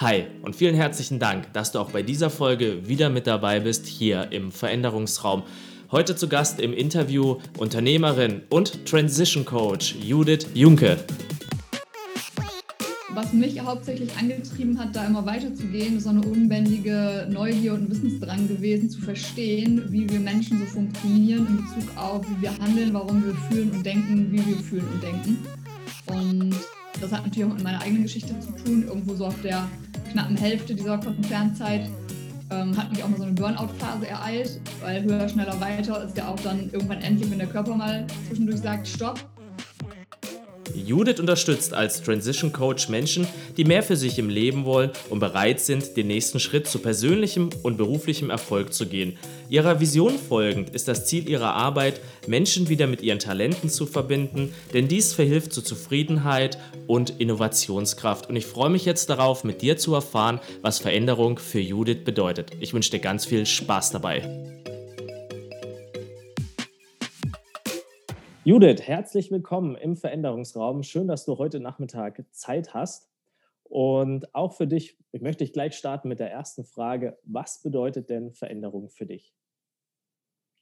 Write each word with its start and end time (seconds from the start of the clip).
Hi 0.00 0.24
und 0.40 0.56
vielen 0.56 0.74
herzlichen 0.74 1.18
Dank, 1.18 1.52
dass 1.52 1.72
du 1.72 1.78
auch 1.78 1.90
bei 1.90 2.02
dieser 2.02 2.30
Folge 2.30 2.88
wieder 2.88 3.10
mit 3.10 3.26
dabei 3.26 3.60
bist 3.60 3.84
hier 3.84 4.32
im 4.32 4.50
Veränderungsraum. 4.50 5.42
Heute 5.92 6.16
zu 6.16 6.26
Gast 6.26 6.58
im 6.58 6.72
Interview 6.72 7.36
Unternehmerin 7.58 8.40
und 8.48 8.86
Transition 8.86 9.44
Coach 9.44 9.96
Judith 9.96 10.46
Junke. 10.54 10.96
Was 13.10 13.34
mich 13.34 13.60
hauptsächlich 13.60 14.10
angetrieben 14.16 14.78
hat, 14.78 14.96
da 14.96 15.04
immer 15.04 15.26
weiterzugehen, 15.26 15.98
ist 15.98 16.04
so 16.04 16.08
eine 16.08 16.22
unbändige 16.22 17.28
Neugier 17.30 17.74
und 17.74 17.90
Wissensdrang 17.90 18.48
gewesen, 18.48 18.88
zu 18.88 19.02
verstehen, 19.02 19.84
wie 19.90 20.08
wir 20.08 20.20
Menschen 20.20 20.60
so 20.60 20.64
funktionieren 20.64 21.46
in 21.46 21.56
Bezug 21.58 21.94
auf, 21.98 22.24
wie 22.26 22.40
wir 22.40 22.56
handeln, 22.56 22.94
warum 22.94 23.22
wir 23.22 23.34
fühlen 23.50 23.70
und 23.72 23.84
denken, 23.84 24.32
wie 24.32 24.46
wir 24.46 24.56
fühlen 24.56 24.88
und 24.94 25.02
denken. 25.02 25.46
Und 26.06 26.54
das 27.02 27.12
hat 27.12 27.24
natürlich 27.24 27.44
auch 27.50 27.54
mit 27.54 27.64
meiner 27.64 27.82
eigenen 27.82 28.04
Geschichte 28.04 28.34
zu 28.40 28.52
tun, 28.64 28.84
irgendwo 28.86 29.14
so 29.14 29.26
auf 29.26 29.40
der 29.42 29.68
knappen 30.10 30.36
Hälfte 30.36 30.74
dieser 30.74 30.98
Konzernzeit 30.98 31.88
ähm, 32.50 32.76
hat 32.76 32.90
mich 32.90 33.02
auch 33.02 33.08
mal 33.08 33.16
so 33.16 33.24
eine 33.24 33.32
Burnout-Phase 33.32 34.08
ereilt, 34.08 34.60
weil 34.80 35.02
höher, 35.04 35.28
schneller, 35.28 35.60
weiter 35.60 36.04
ist 36.04 36.16
ja 36.16 36.28
auch 36.28 36.40
dann 36.40 36.70
irgendwann 36.72 37.00
endlich, 37.00 37.30
wenn 37.30 37.38
der 37.38 37.48
Körper 37.48 37.76
mal 37.76 38.06
zwischendurch 38.28 38.60
sagt, 38.60 38.88
stopp, 38.88 39.20
Judith 40.80 41.20
unterstützt 41.20 41.74
als 41.74 42.02
Transition 42.02 42.52
Coach 42.52 42.88
Menschen, 42.88 43.26
die 43.56 43.64
mehr 43.64 43.82
für 43.82 43.96
sich 43.96 44.18
im 44.18 44.28
Leben 44.28 44.64
wollen 44.64 44.90
und 45.08 45.20
bereit 45.20 45.60
sind, 45.60 45.96
den 45.96 46.06
nächsten 46.06 46.40
Schritt 46.40 46.66
zu 46.66 46.78
persönlichem 46.78 47.50
und 47.62 47.76
beruflichem 47.76 48.30
Erfolg 48.30 48.72
zu 48.72 48.86
gehen. 48.86 49.16
Ihrer 49.48 49.80
Vision 49.80 50.18
folgend 50.18 50.70
ist 50.70 50.88
das 50.88 51.06
Ziel 51.06 51.28
ihrer 51.28 51.54
Arbeit, 51.54 52.00
Menschen 52.26 52.68
wieder 52.68 52.86
mit 52.86 53.02
ihren 53.02 53.18
Talenten 53.18 53.68
zu 53.68 53.86
verbinden, 53.86 54.54
denn 54.72 54.88
dies 54.88 55.12
verhilft 55.12 55.52
zu 55.52 55.62
Zufriedenheit 55.62 56.58
und 56.86 57.10
Innovationskraft. 57.20 58.28
Und 58.28 58.36
ich 58.36 58.46
freue 58.46 58.70
mich 58.70 58.84
jetzt 58.84 59.10
darauf, 59.10 59.44
mit 59.44 59.62
dir 59.62 59.76
zu 59.76 59.94
erfahren, 59.94 60.40
was 60.62 60.78
Veränderung 60.78 61.38
für 61.38 61.60
Judith 61.60 62.04
bedeutet. 62.04 62.52
Ich 62.60 62.74
wünsche 62.74 62.90
dir 62.90 63.00
ganz 63.00 63.26
viel 63.26 63.46
Spaß 63.46 63.90
dabei. 63.90 64.22
Judith, 68.42 68.80
herzlich 68.80 69.30
willkommen 69.30 69.76
im 69.76 69.96
Veränderungsraum. 69.96 70.82
Schön, 70.82 71.06
dass 71.06 71.26
du 71.26 71.36
heute 71.36 71.60
Nachmittag 71.60 72.24
Zeit 72.30 72.72
hast. 72.72 73.10
Und 73.64 74.34
auch 74.34 74.54
für 74.54 74.66
dich, 74.66 74.96
ich 75.12 75.20
möchte 75.20 75.44
ich 75.44 75.52
gleich 75.52 75.74
starten 75.74 76.08
mit 76.08 76.20
der 76.20 76.30
ersten 76.30 76.64
Frage. 76.64 77.18
Was 77.22 77.60
bedeutet 77.60 78.08
denn 78.08 78.32
Veränderung 78.32 78.88
für 78.88 79.04
dich? 79.04 79.34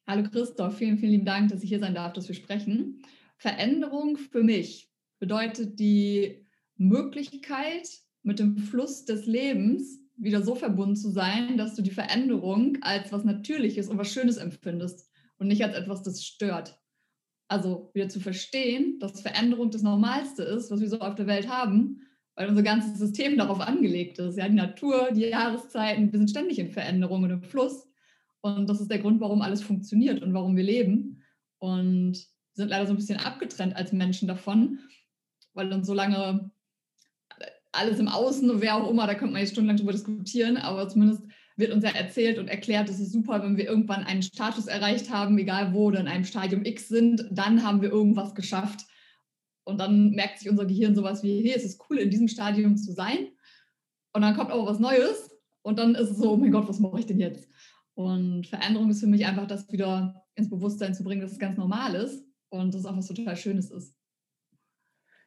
Hallo 0.08 0.28
Christoph, 0.28 0.76
vielen, 0.76 0.98
vielen 0.98 1.12
lieben 1.12 1.24
Dank, 1.24 1.52
dass 1.52 1.62
ich 1.62 1.68
hier 1.68 1.78
sein 1.78 1.94
darf, 1.94 2.14
dass 2.14 2.26
wir 2.26 2.34
sprechen. 2.34 3.00
Veränderung 3.36 4.16
für 4.16 4.42
mich 4.42 4.90
bedeutet 5.20 5.78
die 5.78 6.44
Möglichkeit, 6.74 7.88
mit 8.24 8.40
dem 8.40 8.56
Fluss 8.58 9.04
des 9.04 9.26
Lebens 9.26 10.00
wieder 10.16 10.42
so 10.42 10.56
verbunden 10.56 10.96
zu 10.96 11.10
sein, 11.10 11.56
dass 11.56 11.76
du 11.76 11.82
die 11.82 11.92
Veränderung 11.92 12.78
als 12.80 13.12
was 13.12 13.22
Natürliches 13.22 13.86
und 13.86 13.98
was 13.98 14.12
Schönes 14.12 14.36
empfindest 14.36 15.08
und 15.38 15.46
nicht 15.46 15.62
als 15.62 15.76
etwas, 15.76 16.02
das 16.02 16.24
stört 16.24 16.76
also 17.48 17.90
wieder 17.94 18.08
zu 18.08 18.20
verstehen, 18.20 18.98
dass 19.00 19.22
Veränderung 19.22 19.70
das 19.70 19.82
Normalste 19.82 20.42
ist, 20.42 20.70
was 20.70 20.80
wir 20.80 20.88
so 20.88 21.00
auf 21.00 21.14
der 21.14 21.26
Welt 21.26 21.48
haben, 21.48 22.02
weil 22.34 22.48
unser 22.48 22.62
ganzes 22.62 22.98
System 22.98 23.36
darauf 23.36 23.60
angelegt 23.60 24.18
ist. 24.18 24.36
Ja, 24.36 24.48
die 24.48 24.54
Natur, 24.54 25.10
die 25.12 25.22
Jahreszeiten, 25.22 26.12
wir 26.12 26.18
sind 26.18 26.30
ständig 26.30 26.58
in 26.58 26.70
Veränderung 26.70 27.22
und 27.24 27.30
im 27.30 27.42
Fluss. 27.42 27.88
Und 28.40 28.68
das 28.68 28.80
ist 28.80 28.90
der 28.90 29.00
Grund, 29.00 29.20
warum 29.20 29.42
alles 29.42 29.62
funktioniert 29.62 30.22
und 30.22 30.34
warum 30.34 30.56
wir 30.56 30.62
leben. 30.62 31.22
Und 31.58 32.18
sind 32.52 32.68
leider 32.68 32.86
so 32.86 32.92
ein 32.92 32.96
bisschen 32.96 33.18
abgetrennt 33.18 33.74
als 33.74 33.92
Menschen 33.92 34.28
davon, 34.28 34.80
weil 35.54 35.72
uns 35.72 35.86
so 35.86 35.94
lange 35.94 36.50
alles 37.72 37.98
im 37.98 38.08
Außen, 38.08 38.60
wer 38.60 38.76
auch 38.76 38.90
immer, 38.90 39.06
da 39.06 39.14
könnte 39.14 39.32
man 39.32 39.42
jetzt 39.42 39.52
stundenlang 39.52 39.76
drüber 39.76 39.92
diskutieren, 39.92 40.56
aber 40.56 40.88
zumindest 40.88 41.22
wird 41.58 41.72
uns 41.72 41.84
ja 41.84 41.90
erzählt 41.90 42.38
und 42.38 42.48
erklärt, 42.48 42.88
es 42.88 43.00
ist 43.00 43.12
super, 43.12 43.42
wenn 43.42 43.56
wir 43.56 43.66
irgendwann 43.66 44.04
einen 44.04 44.22
Status 44.22 44.66
erreicht 44.66 45.10
haben, 45.10 45.36
egal 45.38 45.74
wo 45.74 45.86
oder 45.86 46.00
in 46.00 46.08
einem 46.08 46.24
Stadium 46.24 46.64
X 46.64 46.88
sind, 46.88 47.26
dann 47.30 47.64
haben 47.64 47.82
wir 47.82 47.90
irgendwas 47.90 48.34
geschafft. 48.34 48.86
Und 49.64 49.78
dann 49.78 50.12
merkt 50.12 50.38
sich 50.38 50.48
unser 50.48 50.64
Gehirn 50.64 50.94
sowas 50.94 51.22
wie, 51.22 51.42
hey, 51.42 51.54
es 51.54 51.64
ist 51.64 51.82
cool, 51.90 51.98
in 51.98 52.10
diesem 52.10 52.28
Stadium 52.28 52.76
zu 52.76 52.92
sein. 52.92 53.28
Und 54.14 54.22
dann 54.22 54.36
kommt 54.36 54.50
aber 54.50 54.64
was 54.66 54.78
Neues 54.78 55.30
und 55.62 55.78
dann 55.78 55.94
ist 55.94 56.10
es 56.10 56.18
so, 56.18 56.32
oh 56.32 56.36
mein 56.36 56.52
Gott, 56.52 56.68
was 56.68 56.78
mache 56.78 57.00
ich 57.00 57.06
denn 57.06 57.20
jetzt? 57.20 57.48
Und 57.94 58.46
Veränderung 58.46 58.88
ist 58.90 59.00
für 59.00 59.08
mich 59.08 59.26
einfach, 59.26 59.46
das 59.46 59.70
wieder 59.72 60.24
ins 60.36 60.48
Bewusstsein 60.48 60.94
zu 60.94 61.02
bringen, 61.02 61.20
dass 61.20 61.32
es 61.32 61.38
ganz 61.38 61.58
normal 61.58 61.96
ist 61.96 62.24
und 62.48 62.72
dass 62.72 62.82
es 62.82 62.86
auch 62.86 62.96
was 62.96 63.08
total 63.08 63.36
Schönes 63.36 63.70
ist 63.70 63.97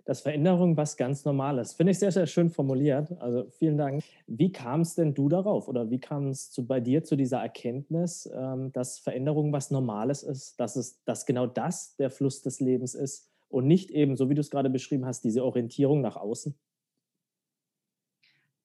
dass 0.05 0.21
Veränderung 0.21 0.77
was 0.77 0.97
ganz 0.97 1.25
Normales. 1.25 1.73
Finde 1.73 1.91
ich 1.91 1.99
sehr, 1.99 2.11
sehr 2.11 2.27
schön 2.27 2.49
formuliert. 2.49 3.11
Also 3.19 3.49
vielen 3.49 3.77
Dank. 3.77 4.03
Wie 4.27 4.51
kamst 4.51 4.97
denn 4.97 5.13
du 5.13 5.29
darauf 5.29 5.67
oder 5.67 5.89
wie 5.89 5.99
kam 5.99 6.27
es 6.27 6.53
bei 6.67 6.79
dir 6.79 7.03
zu 7.03 7.15
dieser 7.15 7.39
Erkenntnis, 7.39 8.29
ähm, 8.33 8.71
dass 8.71 8.99
Veränderung 8.99 9.51
was 9.53 9.71
Normales 9.71 10.23
ist, 10.23 10.59
dass, 10.59 10.75
es, 10.75 11.03
dass 11.03 11.25
genau 11.25 11.47
das 11.47 11.95
der 11.97 12.09
Fluss 12.09 12.41
des 12.41 12.59
Lebens 12.59 12.95
ist 12.95 13.29
und 13.49 13.67
nicht 13.67 13.91
eben, 13.91 14.15
so 14.15 14.29
wie 14.29 14.35
du 14.35 14.41
es 14.41 14.49
gerade 14.49 14.69
beschrieben 14.69 15.05
hast, 15.05 15.23
diese 15.23 15.43
Orientierung 15.43 16.01
nach 16.01 16.15
außen? 16.15 16.55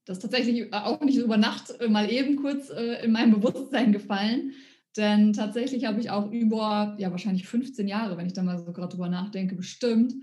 Das 0.05 0.19
ist 0.19 0.23
tatsächlich 0.23 0.73
auch 0.73 1.01
nicht 1.01 1.19
über 1.19 1.37
Nacht 1.37 1.81
äh, 1.81 1.89
mal 1.89 2.11
eben 2.11 2.37
kurz 2.37 2.71
äh, 2.71 3.05
in 3.05 3.13
meinem 3.13 3.41
Bewusstsein 3.41 3.93
gefallen. 3.93 4.53
Denn 4.97 5.35
tatsächlich 5.35 5.85
habe 5.85 6.01
ich 6.01 6.11
auch 6.11 6.31
über, 6.31 6.97
ja, 6.99 7.11
wahrscheinlich 7.11 7.47
15 7.47 7.87
Jahre, 7.87 8.17
wenn 8.17 8.27
ich 8.27 8.33
da 8.33 8.43
mal 8.43 8.59
so 8.59 8.73
gerade 8.73 8.95
drüber 8.95 9.09
nachdenke, 9.09 9.55
bestimmt, 9.55 10.15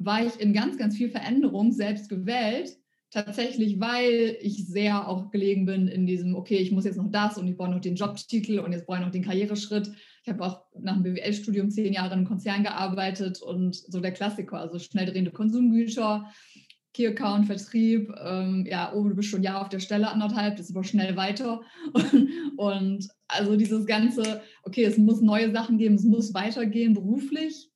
war 0.00 0.24
ich 0.24 0.40
in 0.40 0.52
ganz, 0.52 0.78
ganz 0.78 0.96
viel 0.96 1.10
Veränderung 1.10 1.72
selbst 1.72 2.08
gewählt. 2.08 2.76
Tatsächlich, 3.12 3.80
weil 3.80 4.36
ich 4.40 4.66
sehr 4.66 5.08
auch 5.08 5.30
gelegen 5.30 5.66
bin 5.66 5.88
in 5.88 6.06
diesem, 6.06 6.36
okay, 6.36 6.58
ich 6.58 6.70
muss 6.70 6.84
jetzt 6.84 6.96
noch 6.96 7.10
das 7.10 7.36
und 7.38 7.48
ich 7.48 7.56
brauche 7.56 7.70
noch 7.70 7.80
den 7.80 7.96
Jobtitel 7.96 8.60
und 8.60 8.72
jetzt 8.72 8.86
brauche 8.86 8.98
ich 8.98 9.04
noch 9.04 9.10
den 9.10 9.24
Karriereschritt. 9.24 9.90
Ich 10.22 10.28
habe 10.28 10.44
auch 10.44 10.62
nach 10.78 10.94
dem 10.94 11.02
BWL-Studium 11.02 11.70
zehn 11.70 11.92
Jahre 11.92 12.08
in 12.08 12.12
einem 12.12 12.26
Konzern 12.26 12.62
gearbeitet 12.62 13.42
und 13.42 13.74
so 13.74 13.98
der 13.98 14.12
Klassiker, 14.12 14.58
also 14.58 14.78
schnell 14.78 15.06
drehende 15.06 15.32
Konsumgüter, 15.32 16.30
Key-Account, 16.94 17.46
Vertrieb, 17.46 18.12
ähm, 18.24 18.64
ja, 18.68 18.92
oh, 18.94 19.08
du 19.08 19.16
bist 19.16 19.28
schon 19.28 19.40
ein 19.40 19.44
Jahr 19.44 19.62
auf 19.62 19.68
der 19.68 19.80
Stelle, 19.80 20.10
anderthalb, 20.10 20.56
das 20.56 20.70
ist 20.70 20.76
aber 20.76 20.84
schnell 20.84 21.16
weiter. 21.16 21.62
Und 22.56 23.08
also 23.26 23.56
dieses 23.56 23.86
ganze, 23.86 24.40
okay, 24.62 24.84
es 24.84 24.98
muss 24.98 25.20
neue 25.20 25.50
Sachen 25.50 25.78
geben, 25.78 25.96
es 25.96 26.04
muss 26.04 26.32
weitergehen 26.32 26.94
beruflich 26.94 27.69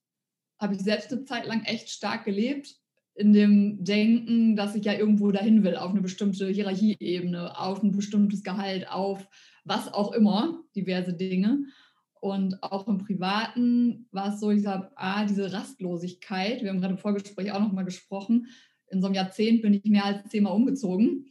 habe 0.59 0.75
ich 0.75 0.81
selbst 0.81 1.13
eine 1.13 1.25
Zeit 1.25 1.47
lang 1.47 1.63
echt 1.65 1.91
stark 1.91 2.25
gelebt 2.25 2.77
in 3.15 3.33
dem 3.33 3.85
Denken, 3.85 4.57
dass 4.57 4.75
ich 4.75 4.85
ja 4.85 4.93
irgendwo 4.93 5.31
dahin 5.31 5.63
will, 5.63 5.77
auf 5.77 5.91
eine 5.91 6.01
bestimmte 6.01 6.49
Hierarchieebene, 6.49 7.59
auf 7.59 7.83
ein 7.83 7.93
bestimmtes 7.93 8.43
Gehalt, 8.43 8.91
auf 8.91 9.29
was 9.65 9.93
auch 9.93 10.13
immer, 10.13 10.63
diverse 10.75 11.15
Dinge. 11.15 11.65
Und 12.21 12.63
auch 12.63 12.89
im 12.89 12.99
Privaten 12.99 14.09
war 14.11 14.33
es 14.33 14.41
so, 14.41 14.51
ich 14.51 14.63
sage, 14.63 14.91
ah, 14.97 15.25
diese 15.27 15.53
Rastlosigkeit, 15.53 16.63
wir 16.63 16.71
haben 16.71 16.81
gerade 16.81 16.95
im 16.95 16.99
Vorgespräch 16.99 17.53
auch 17.53 17.61
nochmal 17.61 17.85
gesprochen, 17.85 18.49
in 18.91 19.01
so 19.01 19.07
einem 19.07 19.15
Jahrzehnt 19.15 19.63
bin 19.63 19.75
ich 19.75 19.85
mehr 19.85 20.05
als 20.05 20.29
zehnmal 20.31 20.55
umgezogen, 20.55 21.27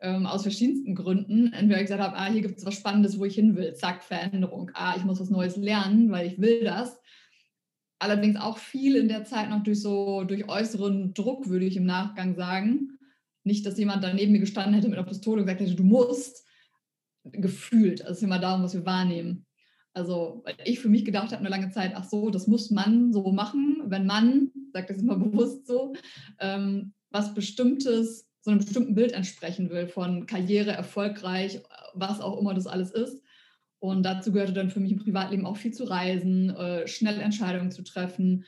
ähm, 0.00 0.26
aus 0.26 0.42
verschiedensten 0.42 0.94
Gründen. 0.94 1.52
Entweder 1.52 1.80
ich 1.80 1.86
gesagt 1.86 2.02
habe, 2.02 2.16
ah, 2.16 2.30
hier 2.30 2.42
gibt 2.42 2.58
es 2.58 2.66
was 2.66 2.74
Spannendes, 2.74 3.18
wo 3.18 3.24
ich 3.24 3.34
hin 3.34 3.56
will, 3.56 3.74
zack, 3.74 4.02
Veränderung, 4.02 4.70
ah, 4.74 4.94
ich 4.96 5.04
muss 5.04 5.20
was 5.20 5.30
Neues 5.30 5.56
lernen, 5.56 6.10
weil 6.10 6.26
ich 6.26 6.40
will 6.40 6.64
das 6.64 6.98
allerdings 7.98 8.36
auch 8.36 8.58
viel 8.58 8.96
in 8.96 9.08
der 9.08 9.24
Zeit 9.24 9.50
noch 9.50 9.62
durch 9.62 9.80
so 9.80 10.24
durch 10.24 10.48
äußeren 10.48 11.14
Druck, 11.14 11.48
würde 11.48 11.66
ich 11.66 11.76
im 11.76 11.86
Nachgang 11.86 12.34
sagen. 12.34 12.98
Nicht, 13.44 13.64
dass 13.66 13.78
jemand 13.78 14.04
daneben 14.04 14.32
mir 14.32 14.40
gestanden 14.40 14.74
hätte 14.74 14.88
mit 14.88 14.98
einer 14.98 15.06
Pistole 15.06 15.40
und 15.40 15.46
gesagt 15.46 15.60
hätte, 15.60 15.74
du 15.74 15.84
musst, 15.84 16.44
gefühlt. 17.32 18.02
Also 18.02 18.12
es 18.12 18.18
ist 18.18 18.24
immer 18.24 18.38
darum, 18.38 18.62
was 18.62 18.74
wir 18.74 18.86
wahrnehmen. 18.86 19.46
Also, 19.94 20.42
weil 20.44 20.54
ich 20.64 20.80
für 20.80 20.88
mich 20.88 21.04
gedacht 21.04 21.32
habe 21.32 21.40
eine 21.40 21.48
lange 21.48 21.70
Zeit, 21.70 21.92
ach 21.94 22.04
so, 22.04 22.30
das 22.30 22.46
muss 22.46 22.70
man 22.70 23.12
so 23.12 23.32
machen, 23.32 23.82
wenn 23.86 24.06
man, 24.06 24.50
sagt 24.72 24.90
das 24.90 24.98
immer 24.98 25.16
bewusst 25.18 25.66
so, 25.66 25.94
ähm, 26.38 26.92
was 27.10 27.34
bestimmtes, 27.34 28.28
so 28.40 28.50
einem 28.50 28.60
bestimmten 28.60 28.94
Bild 28.94 29.12
entsprechen 29.12 29.70
will 29.70 29.88
von 29.88 30.26
Karriere, 30.26 30.70
erfolgreich, 30.70 31.60
was 31.94 32.20
auch 32.20 32.38
immer 32.38 32.54
das 32.54 32.66
alles 32.66 32.92
ist. 32.92 33.22
Und 33.80 34.02
dazu 34.02 34.32
gehörte 34.32 34.52
dann 34.52 34.70
für 34.70 34.80
mich 34.80 34.92
im 34.92 34.98
Privatleben 34.98 35.46
auch 35.46 35.56
viel 35.56 35.72
zu 35.72 35.84
reisen, 35.84 36.50
äh, 36.50 36.86
schnell 36.88 37.20
Entscheidungen 37.20 37.70
zu 37.70 37.82
treffen, 37.82 38.44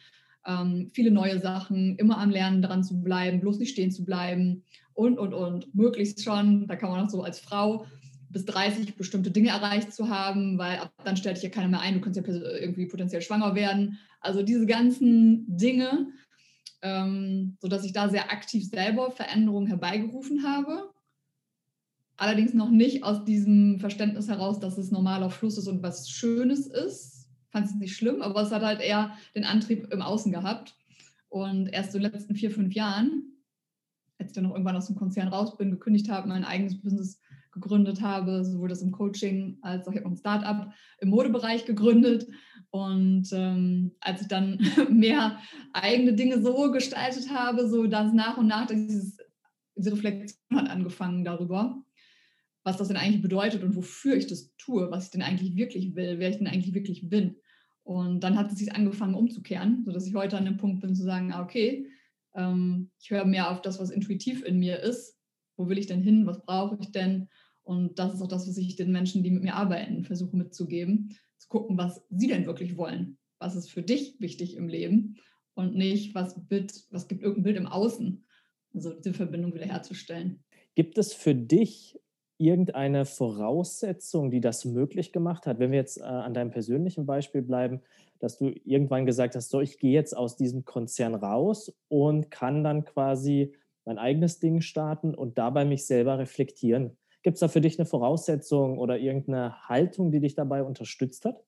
ähm, 0.46 0.90
viele 0.92 1.10
neue 1.10 1.38
Sachen, 1.38 1.96
immer 1.96 2.18
am 2.18 2.30
Lernen 2.30 2.62
dran 2.62 2.82
zu 2.82 3.00
bleiben, 3.00 3.40
bloß 3.40 3.58
nicht 3.58 3.70
stehen 3.70 3.92
zu 3.92 4.04
bleiben 4.04 4.64
und, 4.94 5.18
und, 5.18 5.34
und. 5.34 5.74
Möglichst 5.74 6.24
schon, 6.24 6.66
da 6.66 6.76
kann 6.76 6.90
man 6.90 7.04
auch 7.04 7.10
so 7.10 7.22
als 7.22 7.38
Frau 7.38 7.86
bis 8.30 8.44
30 8.44 8.96
bestimmte 8.96 9.30
Dinge 9.30 9.50
erreicht 9.50 9.92
zu 9.92 10.08
haben, 10.08 10.56
weil 10.56 10.78
ab 10.78 10.92
dann 11.04 11.16
stellt 11.16 11.36
dich 11.36 11.44
ja 11.44 11.50
keiner 11.50 11.68
mehr 11.68 11.80
ein, 11.80 11.94
du 11.94 12.00
kannst 12.00 12.18
ja 12.18 12.26
irgendwie 12.26 12.86
potenziell 12.86 13.22
schwanger 13.22 13.54
werden. 13.54 13.98
Also 14.20 14.42
diese 14.42 14.66
ganzen 14.66 15.44
Dinge, 15.56 16.08
ähm, 16.82 17.56
sodass 17.60 17.84
ich 17.84 17.92
da 17.92 18.08
sehr 18.08 18.32
aktiv 18.32 18.68
selber 18.68 19.10
Veränderungen 19.10 19.66
herbeigerufen 19.66 20.44
habe 20.44 20.90
Allerdings 22.20 22.55
noch 22.55 22.70
nicht 22.70 23.02
aus 23.02 23.25
diesem 23.25 23.81
Verständnis 23.81 24.28
heraus, 24.28 24.61
dass 24.61 24.78
es 24.78 24.90
normaler 24.90 25.31
Fluss 25.31 25.58
ist 25.58 25.69
und 25.69 25.82
was 25.82 26.11
Schönes 26.11 26.67
ist. 26.67 27.28
Fand 27.50 27.67
es 27.67 27.75
nicht 27.75 27.96
schlimm, 27.96 28.22
aber 28.22 28.43
es 28.43 28.52
hat 28.52 28.62
halt 28.62 28.81
eher 28.81 29.12
den 29.34 29.44
Antrieb 29.44 29.93
im 29.93 30.02
Außen 30.02 30.31
gehabt. 30.31 30.76
Und 31.28 31.69
erst 31.69 31.93
so 31.93 31.99
in 31.99 32.05
den 32.05 32.12
letzten 32.12 32.34
vier, 32.34 32.50
fünf 32.50 32.75
Jahren 32.75 33.31
als 34.20 34.31
ich 34.31 34.34
dann 34.34 34.44
noch 34.44 34.52
irgendwann 34.52 34.76
aus 34.76 34.87
dem 34.87 34.96
Konzern 34.96 35.28
raus 35.28 35.56
bin, 35.56 35.70
gekündigt 35.70 36.11
habe, 36.11 36.28
mein 36.28 36.44
eigenes 36.44 36.81
Business 36.81 37.19
gegründet 37.52 38.00
habe, 38.00 38.44
sowohl 38.44 38.69
das 38.69 38.82
im 38.82 38.93
Coaching 38.93 39.58
als 39.62 39.88
auch 39.88 39.93
ich 39.93 39.99
habe 39.99 40.11
ein 40.11 40.16
Startup 40.16 40.73
im 41.00 41.08
Modebereich 41.08 41.64
gegründet. 41.64 42.28
Und 42.70 43.28
ähm, 43.32 43.93
als 44.00 44.23
ich 44.23 44.28
dann 44.28 44.61
mehr 44.90 45.38
eigene 45.73 46.12
Dinge 46.12 46.43
so 46.43 46.70
gestaltet 46.70 47.31
habe, 47.31 47.69
so 47.69 47.87
dass 47.87 48.12
nach 48.12 48.37
und 48.37 48.46
nach 48.46 48.66
dieses, 48.66 49.16
diese 49.75 49.93
Reflexion 49.93 50.61
hat 50.61 50.70
angefangen 50.70 51.25
darüber, 51.25 51.82
was 52.62 52.76
das 52.76 52.88
denn 52.88 52.96
eigentlich 52.96 53.22
bedeutet 53.22 53.62
und 53.62 53.76
wofür 53.76 54.16
ich 54.16 54.26
das 54.26 54.54
tue, 54.56 54.90
was 54.90 55.06
ich 55.06 55.10
denn 55.10 55.22
eigentlich 55.22 55.56
wirklich 55.56 55.94
will, 55.94 56.18
wer 56.18 56.30
ich 56.30 56.38
denn 56.38 56.46
eigentlich 56.46 56.74
wirklich 56.74 57.08
bin. 57.08 57.36
Und 57.82 58.20
dann 58.20 58.36
hat 58.36 58.52
es 58.52 58.58
sich 58.58 58.74
angefangen 58.74 59.14
umzukehren, 59.14 59.82
sodass 59.84 60.06
ich 60.06 60.14
heute 60.14 60.36
an 60.36 60.44
dem 60.44 60.58
Punkt 60.58 60.80
bin 60.80 60.94
zu 60.94 61.02
sagen, 61.02 61.32
ah, 61.32 61.42
okay, 61.42 61.86
ähm, 62.34 62.90
ich 63.00 63.10
höre 63.10 63.24
mehr 63.24 63.50
auf 63.50 63.62
das, 63.62 63.80
was 63.80 63.90
intuitiv 63.90 64.44
in 64.44 64.58
mir 64.58 64.80
ist. 64.80 65.18
Wo 65.56 65.68
will 65.68 65.78
ich 65.78 65.86
denn 65.86 66.02
hin? 66.02 66.26
Was 66.26 66.42
brauche 66.42 66.78
ich 66.80 66.92
denn? 66.92 67.28
Und 67.62 67.98
das 67.98 68.14
ist 68.14 68.22
auch 68.22 68.28
das, 68.28 68.48
was 68.48 68.56
ich 68.56 68.76
den 68.76 68.92
Menschen, 68.92 69.22
die 69.22 69.30
mit 69.30 69.42
mir 69.42 69.54
arbeiten, 69.54 70.04
versuche 70.04 70.36
mitzugeben. 70.36 71.16
Zu 71.38 71.48
gucken, 71.48 71.78
was 71.78 72.02
sie 72.10 72.28
denn 72.28 72.46
wirklich 72.46 72.76
wollen. 72.76 73.18
Was 73.38 73.56
ist 73.56 73.70
für 73.70 73.82
dich 73.82 74.20
wichtig 74.20 74.56
im 74.56 74.68
Leben 74.68 75.16
und 75.54 75.74
nicht, 75.74 76.14
was, 76.14 76.46
Bild, 76.46 76.72
was 76.90 77.08
gibt 77.08 77.22
irgendein 77.22 77.44
Bild 77.44 77.56
im 77.56 77.66
Außen. 77.66 78.24
Also 78.74 78.92
diese 78.92 79.14
Verbindung 79.14 79.54
wiederherzustellen. 79.54 80.44
Gibt 80.74 80.98
es 80.98 81.12
für 81.12 81.34
dich 81.34 81.98
irgendeine 82.40 83.04
Voraussetzung, 83.04 84.31
die 84.31 84.40
das 84.40 84.64
möglich 84.64 85.12
gemacht 85.12 85.46
hat? 85.46 85.58
Wenn 85.58 85.70
wir 85.70 85.78
jetzt 85.78 85.98
äh, 85.98 86.04
an 86.04 86.34
deinem 86.34 86.50
persönlichen 86.50 87.06
Beispiel 87.06 87.42
bleiben, 87.42 87.82
dass 88.19 88.38
du 88.38 88.52
irgendwann 88.64 89.06
gesagt 89.06 89.34
hast, 89.37 89.50
so, 89.50 89.60
ich 89.60 89.78
gehe 89.78 89.92
jetzt 89.92 90.16
aus 90.16 90.37
diesem 90.37 90.64
Konzern 90.64 91.14
raus 91.14 91.72
und 91.88 92.31
kann 92.31 92.64
dann 92.64 92.84
quasi 92.84 93.54
mein 93.84 93.98
eigenes 93.98 94.40
Ding 94.40 94.60
starten 94.60 95.14
und 95.14 95.38
dabei 95.38 95.64
mich 95.64 95.87
selber 95.87 96.19
reflektieren. 96.19 96.96
Gibt 97.22 97.34
es 97.34 97.40
da 97.40 97.48
für 97.48 97.60
dich 97.60 97.78
eine 97.78 97.87
Voraussetzung 97.87 98.78
oder 98.78 98.98
irgendeine 98.98 99.69
Haltung, 99.69 100.10
die 100.10 100.20
dich 100.20 100.34
dabei 100.34 100.62
unterstützt 100.62 101.25
hat? 101.25 101.44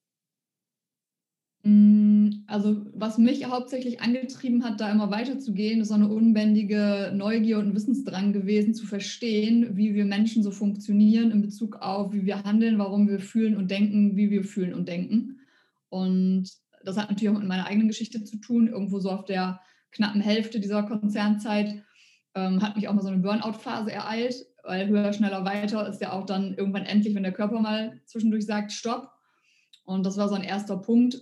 Mm, 1.65 2.43
also 2.49 2.85
was 2.93 3.19
mich 3.19 3.45
hauptsächlich 3.45 4.01
angetrieben 4.01 4.65
hat, 4.65 4.81
da 4.81 4.91
immer 4.91 5.11
weiterzugehen, 5.11 5.81
ist 5.81 5.89
so 5.89 5.95
eine 5.95 6.09
unbändige 6.09 7.13
Neugier 7.15 7.59
und 7.59 7.75
Wissensdrang 7.75 8.33
gewesen, 8.33 8.75
zu 8.75 8.85
verstehen, 8.85 9.77
wie 9.77 9.95
wir 9.95 10.05
Menschen 10.05 10.43
so 10.43 10.51
funktionieren 10.51 11.31
in 11.31 11.41
Bezug 11.41 11.77
auf, 11.77 12.13
wie 12.13 12.27
wir 12.27 12.43
handeln, 12.43 12.79
warum 12.79 13.09
wir 13.09 13.21
fühlen 13.21 13.57
und 13.57 13.71
denken, 13.71 14.17
wie 14.17 14.31
wir 14.31 14.43
fühlen 14.45 14.75
und 14.75 14.89
denken. 14.89 15.39
Und 15.89 16.51
das 16.85 16.97
hat 16.97 17.11
natürlich 17.11 17.33
auch 17.33 17.39
mit 17.39 17.49
meiner 17.49 17.67
eigenen 17.67 17.89
Geschichte 17.89 18.25
zu 18.25 18.39
tun. 18.39 18.67
Irgendwo 18.67 18.99
so 18.99 19.11
auf 19.11 19.25
der 19.25 19.61
knappen 19.93 20.21
Hälfte 20.21 20.59
dieser 20.59 20.83
Konzernzeit 20.83 21.85
ähm, 22.35 22.61
hat 22.61 22.75
mich 22.75 22.89
auch 22.89 22.95
mal 22.95 23.03
so 23.03 23.09
eine 23.09 23.19
Burnout-Phase 23.19 23.93
ereilt, 23.93 24.35
weil 24.65 24.89
höher, 24.89 25.13
schneller, 25.13 25.45
weiter 25.45 25.89
ist 25.89 26.01
ja 26.01 26.13
auch 26.13 26.27
dann 26.27 26.55
irgendwann 26.55 26.87
endlich, 26.87 27.15
wenn 27.15 27.23
der 27.23 27.33
Körper 27.33 27.61
mal 27.61 28.01
zwischendurch 28.07 28.47
sagt, 28.47 28.73
stopp. 28.73 29.11
Und 29.85 30.05
das 30.07 30.17
war 30.17 30.29
so 30.29 30.35
ein 30.35 30.45
erster 30.45 30.77
Punkt, 30.77 31.21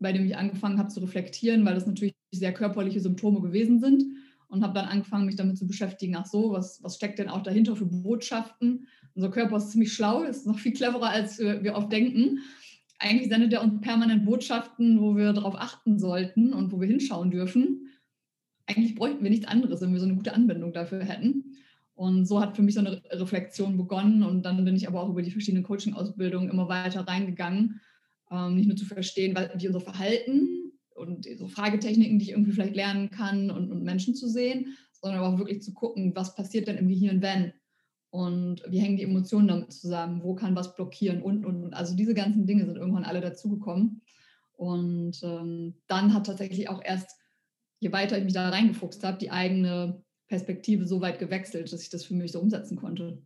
bei 0.00 0.12
dem 0.12 0.24
ich 0.24 0.36
angefangen 0.36 0.78
habe 0.78 0.88
zu 0.88 1.00
reflektieren, 1.00 1.64
weil 1.64 1.74
das 1.74 1.86
natürlich 1.86 2.14
sehr 2.32 2.52
körperliche 2.52 3.00
Symptome 3.00 3.40
gewesen 3.40 3.80
sind 3.80 4.04
und 4.48 4.64
habe 4.64 4.74
dann 4.74 4.86
angefangen, 4.86 5.26
mich 5.26 5.36
damit 5.36 5.58
zu 5.58 5.66
beschäftigen, 5.66 6.16
ach 6.16 6.26
so, 6.26 6.52
was, 6.52 6.82
was 6.82 6.96
steckt 6.96 7.18
denn 7.18 7.28
auch 7.28 7.42
dahinter 7.42 7.76
für 7.76 7.86
Botschaften? 7.86 8.88
Unser 9.14 9.30
Körper 9.30 9.58
ist 9.58 9.70
ziemlich 9.70 9.92
schlau, 9.92 10.22
ist 10.22 10.46
noch 10.46 10.58
viel 10.58 10.72
cleverer, 10.72 11.10
als 11.10 11.38
wir 11.38 11.74
oft 11.74 11.92
denken. 11.92 12.40
Eigentlich 12.98 13.28
sendet 13.28 13.52
er 13.52 13.62
uns 13.62 13.80
permanent 13.80 14.24
Botschaften, 14.24 15.00
wo 15.00 15.16
wir 15.16 15.32
darauf 15.32 15.54
achten 15.54 15.98
sollten 15.98 16.52
und 16.52 16.72
wo 16.72 16.80
wir 16.80 16.88
hinschauen 16.88 17.30
dürfen. 17.30 17.88
Eigentlich 18.66 18.94
bräuchten 18.94 19.22
wir 19.22 19.30
nichts 19.30 19.46
anderes, 19.46 19.80
wenn 19.80 19.92
wir 19.92 20.00
so 20.00 20.06
eine 20.06 20.16
gute 20.16 20.34
Anwendung 20.34 20.72
dafür 20.72 21.04
hätten. 21.04 21.56
Und 21.94 22.26
so 22.26 22.40
hat 22.40 22.56
für 22.56 22.62
mich 22.62 22.74
so 22.74 22.80
eine 22.80 23.02
Reflexion 23.10 23.76
begonnen. 23.76 24.22
Und 24.22 24.42
dann 24.42 24.64
bin 24.64 24.76
ich 24.76 24.88
aber 24.88 25.02
auch 25.02 25.10
über 25.10 25.22
die 25.22 25.30
verschiedenen 25.30 25.64
Coaching-Ausbildungen 25.64 26.50
immer 26.50 26.68
weiter 26.68 27.06
reingegangen 27.06 27.80
ähm, 28.30 28.56
nicht 28.56 28.68
nur 28.68 28.76
zu 28.76 28.84
verstehen, 28.84 29.36
wie 29.56 29.66
unser 29.66 29.80
Verhalten 29.80 30.72
und 30.94 31.26
so 31.38 31.48
Fragetechniken, 31.48 32.18
die 32.18 32.26
ich 32.26 32.30
irgendwie 32.30 32.52
vielleicht 32.52 32.76
lernen 32.76 33.10
kann 33.10 33.50
und, 33.50 33.70
und 33.70 33.82
Menschen 33.82 34.14
zu 34.14 34.28
sehen, 34.28 34.76
sondern 34.92 35.20
auch 35.22 35.38
wirklich 35.38 35.62
zu 35.62 35.72
gucken, 35.72 36.14
was 36.14 36.34
passiert 36.34 36.68
denn 36.68 36.76
im 36.76 36.88
Gehirn, 36.88 37.22
wenn 37.22 37.52
und 38.10 38.62
wie 38.68 38.80
hängen 38.80 38.96
die 38.96 39.04
Emotionen 39.04 39.48
damit 39.48 39.72
zusammen, 39.72 40.22
wo 40.22 40.34
kann 40.34 40.56
was 40.56 40.74
blockieren 40.74 41.22
und, 41.22 41.44
und, 41.44 41.62
und. 41.64 41.74
Also 41.74 41.94
diese 41.94 42.14
ganzen 42.14 42.44
Dinge 42.44 42.66
sind 42.66 42.76
irgendwann 42.76 43.04
alle 43.04 43.20
dazugekommen. 43.20 44.02
Und 44.52 45.22
ähm, 45.22 45.74
dann 45.86 46.12
hat 46.12 46.26
tatsächlich 46.26 46.68
auch 46.68 46.82
erst, 46.84 47.16
je 47.78 47.92
weiter 47.92 48.18
ich 48.18 48.24
mich 48.24 48.34
da 48.34 48.48
reingefuchst 48.48 49.04
habe, 49.04 49.16
die 49.18 49.30
eigene 49.30 50.02
Perspektive 50.26 50.86
so 50.86 51.00
weit 51.00 51.18
gewechselt, 51.18 51.72
dass 51.72 51.82
ich 51.82 51.88
das 51.88 52.04
für 52.04 52.14
mich 52.14 52.32
so 52.32 52.40
umsetzen 52.40 52.76
konnte. 52.76 53.22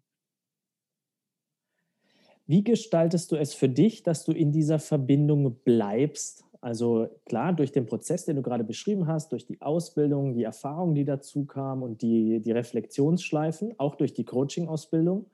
Wie 2.46 2.62
gestaltest 2.62 3.32
du 3.32 3.37
es 3.37 3.55
für 3.55 3.70
dich, 3.70 4.02
dass 4.02 4.25
du 4.25 4.32
in 4.32 4.52
dieser 4.52 4.79
Verbindung 4.79 5.56
bleibst? 5.64 6.44
Also 6.61 7.08
klar, 7.25 7.55
durch 7.55 7.73
den 7.73 7.87
Prozess, 7.87 8.26
den 8.26 8.37
du 8.37 8.43
gerade 8.43 8.64
beschrieben 8.64 9.06
hast, 9.06 9.32
durch 9.32 9.46
die 9.46 9.61
Ausbildung, 9.62 10.35
die 10.35 10.44
Erfahrungen, 10.44 10.94
die 10.94 11.05
dazu 11.05 11.46
kamen 11.46 11.82
und 11.82 12.02
die, 12.02 12.41
die 12.41 12.52
Reflexionsschleifen, 12.52 13.79
auch 13.79 13.94
durch 13.94 14.12
die 14.12 14.25
Coaching-Ausbildung. 14.25 15.26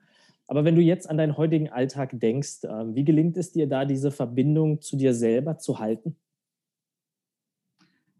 Aber 0.47 0.65
wenn 0.65 0.75
du 0.75 0.81
jetzt 0.81 1.09
an 1.09 1.17
deinen 1.17 1.37
heutigen 1.37 1.69
Alltag 1.69 2.17
denkst, 2.19 2.63
ähm, 2.63 2.95
wie 2.95 3.05
gelingt 3.05 3.37
es 3.37 3.51
dir 3.51 3.67
da, 3.67 3.85
diese 3.85 4.11
Verbindung 4.11 4.81
zu 4.81 4.97
dir 4.97 5.13
selber 5.13 5.57
zu 5.57 5.79
halten? 5.79 6.15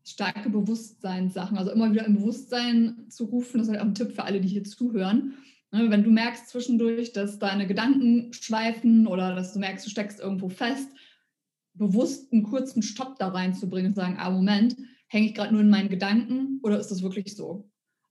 Starke 0.03 0.49
Bewusstseinssachen, 0.49 1.57
also 1.57 1.71
immer 1.71 1.91
wieder 1.91 2.05
im 2.05 2.15
Bewusstsein 2.15 3.05
zu 3.09 3.25
rufen, 3.25 3.59
das 3.59 3.67
ist 3.67 3.73
halt 3.73 3.81
auch 3.81 3.87
ein 3.87 3.95
Tipp 3.95 4.11
für 4.11 4.23
alle, 4.23 4.41
die 4.41 4.47
hier 4.47 4.63
zuhören 4.63 5.33
wenn 5.71 6.03
du 6.03 6.11
merkst 6.11 6.49
zwischendurch, 6.49 7.13
dass 7.13 7.39
deine 7.39 7.65
Gedanken 7.65 8.33
schweifen 8.33 9.07
oder 9.07 9.35
dass 9.35 9.53
du 9.53 9.59
merkst, 9.59 9.85
du 9.85 9.89
steckst 9.89 10.19
irgendwo 10.19 10.49
fest, 10.49 10.89
bewusst 11.73 12.31
einen 12.31 12.43
kurzen 12.43 12.83
Stopp 12.83 13.17
da 13.17 13.29
reinzubringen 13.29 13.91
und 13.91 13.95
sagen, 13.95 14.17
ah, 14.19 14.29
Moment, 14.29 14.75
hänge 15.07 15.27
ich 15.27 15.33
gerade 15.33 15.53
nur 15.53 15.61
in 15.61 15.69
meinen 15.69 15.89
Gedanken 15.89 16.59
oder 16.63 16.79
ist 16.79 16.89
das 16.89 17.01
wirklich 17.01 17.35
so? 17.35 17.69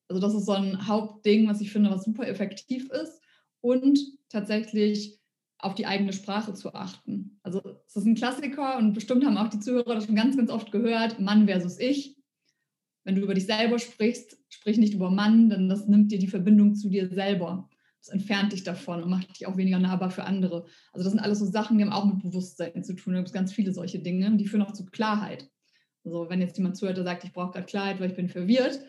Also 0.08 0.20
das 0.20 0.34
ist 0.34 0.46
so 0.46 0.52
ein 0.52 0.86
Hauptding, 0.86 1.48
was 1.48 1.60
ich 1.60 1.70
finde, 1.70 1.90
was 1.90 2.04
super 2.04 2.26
effektiv 2.26 2.90
ist 2.90 3.20
und 3.60 3.98
tatsächlich 4.28 5.20
auf 5.58 5.74
die 5.74 5.86
eigene 5.86 6.12
Sprache 6.12 6.54
zu 6.54 6.74
achten. 6.74 7.38
Also 7.42 7.60
es 7.86 7.96
ist 7.96 8.06
ein 8.06 8.14
Klassiker 8.14 8.78
und 8.78 8.94
bestimmt 8.94 9.24
haben 9.24 9.36
auch 9.36 9.48
die 9.48 9.60
Zuhörer 9.60 9.94
das 9.94 10.06
schon 10.06 10.16
ganz, 10.16 10.36
ganz 10.36 10.50
oft 10.50 10.72
gehört, 10.72 11.20
Mann 11.20 11.46
versus 11.46 11.78
ich. 11.78 12.16
Wenn 13.04 13.14
du 13.14 13.22
über 13.22 13.34
dich 13.34 13.46
selber 13.46 13.78
sprichst, 13.78 14.36
sprich 14.48 14.78
nicht 14.78 14.94
über 14.94 15.10
Mann, 15.10 15.48
denn 15.48 15.68
das 15.68 15.86
nimmt 15.88 16.12
dir 16.12 16.18
die 16.18 16.28
Verbindung 16.28 16.74
zu 16.74 16.88
dir 16.90 17.08
selber. 17.08 17.68
Das 18.00 18.08
entfernt 18.08 18.52
dich 18.52 18.62
davon 18.62 19.02
und 19.02 19.10
macht 19.10 19.38
dich 19.38 19.46
auch 19.46 19.56
weniger 19.56 19.78
nahbar 19.78 20.10
für 20.10 20.24
andere. 20.24 20.64
Also 20.92 21.04
das 21.04 21.12
sind 21.12 21.20
alles 21.20 21.38
so 21.38 21.46
Sachen, 21.46 21.76
die 21.76 21.84
haben 21.84 21.92
auch 21.92 22.06
mit 22.06 22.22
Bewusstsein 22.22 22.82
zu 22.82 22.94
tun. 22.94 23.12
Da 23.12 23.18
gibt 23.18 23.28
es 23.28 23.34
ganz 23.34 23.52
viele 23.52 23.72
solche 23.72 23.98
Dinge, 23.98 24.36
die 24.36 24.46
führen 24.46 24.62
auch 24.62 24.72
zu 24.72 24.86
Klarheit. 24.86 25.50
Also 26.04 26.28
wenn 26.30 26.40
jetzt 26.40 26.56
jemand 26.56 26.76
zuhört, 26.76 26.96
der 26.96 27.04
sagt, 27.04 27.24
ich 27.24 27.32
brauche 27.32 27.52
gerade 27.52 27.66
Klarheit, 27.66 28.00
weil 28.00 28.10
ich 28.10 28.16
bin 28.16 28.28
verwirrt, 28.28 28.80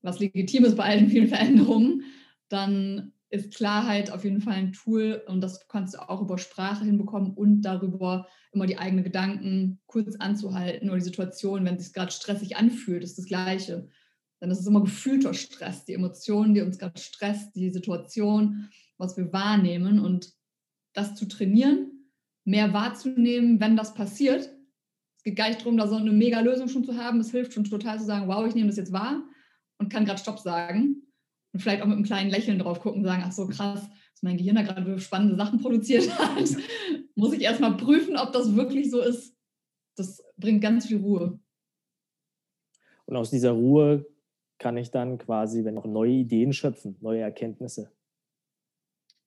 was 0.00 0.18
legitim 0.18 0.64
ist 0.64 0.76
bei 0.76 0.84
all 0.84 0.98
den 0.98 1.10
vielen 1.10 1.28
Veränderungen, 1.28 2.04
dann 2.48 3.11
ist 3.32 3.54
Klarheit 3.54 4.10
auf 4.10 4.24
jeden 4.24 4.42
Fall 4.42 4.52
ein 4.52 4.74
Tool 4.74 5.22
und 5.26 5.40
das 5.40 5.66
kannst 5.66 5.94
du 5.94 6.06
auch 6.06 6.20
über 6.20 6.36
Sprache 6.36 6.84
hinbekommen 6.84 7.32
und 7.32 7.62
darüber 7.62 8.28
immer 8.52 8.66
die 8.66 8.76
eigenen 8.76 9.04
Gedanken 9.04 9.80
kurz 9.86 10.16
anzuhalten 10.16 10.90
oder 10.90 10.98
die 10.98 11.04
Situation, 11.04 11.64
wenn 11.64 11.76
es 11.76 11.84
sich 11.84 11.92
gerade 11.94 12.12
stressig 12.12 12.56
anfühlt, 12.56 13.02
ist 13.02 13.16
das 13.16 13.24
Gleiche. 13.24 13.88
Denn 14.40 14.50
es 14.50 14.60
ist 14.60 14.66
immer 14.66 14.82
gefühlter 14.82 15.32
Stress, 15.32 15.86
die 15.86 15.94
Emotionen, 15.94 16.52
die 16.52 16.60
uns 16.60 16.78
gerade 16.78 17.00
stresst, 17.00 17.56
die 17.56 17.70
Situation, 17.70 18.68
was 18.98 19.16
wir 19.16 19.32
wahrnehmen 19.32 19.98
und 19.98 20.30
das 20.92 21.14
zu 21.14 21.26
trainieren, 21.26 22.10
mehr 22.44 22.74
wahrzunehmen, 22.74 23.60
wenn 23.60 23.76
das 23.78 23.94
passiert. 23.94 24.54
Es 25.16 25.22
geht 25.22 25.36
gar 25.36 25.48
nicht 25.48 25.60
darum, 25.60 25.78
da 25.78 25.88
so 25.88 25.96
eine 25.96 26.12
mega 26.12 26.40
Lösung 26.40 26.68
schon 26.68 26.84
zu 26.84 26.98
haben. 26.98 27.20
Es 27.20 27.30
hilft 27.30 27.54
schon 27.54 27.64
total 27.64 27.98
zu 27.98 28.04
sagen, 28.04 28.28
wow, 28.28 28.46
ich 28.46 28.54
nehme 28.54 28.68
das 28.68 28.76
jetzt 28.76 28.92
wahr 28.92 29.22
und 29.78 29.90
kann 29.90 30.04
gerade 30.04 30.20
Stopp 30.20 30.38
sagen 30.38 31.02
und 31.52 31.60
vielleicht 31.60 31.82
auch 31.82 31.86
mit 31.86 31.96
einem 31.96 32.04
kleinen 32.04 32.30
Lächeln 32.30 32.58
drauf 32.58 32.80
gucken 32.80 33.00
und 33.00 33.06
sagen, 33.06 33.22
ach 33.24 33.32
so 33.32 33.46
krass, 33.46 33.80
dass 33.82 34.22
mein 34.22 34.36
Gehirn 34.36 34.56
da 34.56 34.62
gerade 34.62 34.98
spannende 34.98 35.36
Sachen 35.36 35.60
produziert 35.60 36.10
hat, 36.18 36.56
muss 37.14 37.32
ich 37.32 37.42
erstmal 37.42 37.76
prüfen, 37.76 38.16
ob 38.16 38.32
das 38.32 38.56
wirklich 38.56 38.90
so 38.90 39.00
ist. 39.00 39.36
Das 39.96 40.22
bringt 40.36 40.62
ganz 40.62 40.86
viel 40.86 40.98
Ruhe. 40.98 41.38
Und 43.04 43.16
aus 43.16 43.30
dieser 43.30 43.52
Ruhe 43.52 44.06
kann 44.58 44.76
ich 44.76 44.90
dann 44.90 45.18
quasi, 45.18 45.64
wenn 45.64 45.76
auch 45.76 45.86
neue 45.86 46.12
Ideen 46.12 46.52
schöpfen, 46.52 46.96
neue 47.00 47.20
Erkenntnisse. 47.20 47.92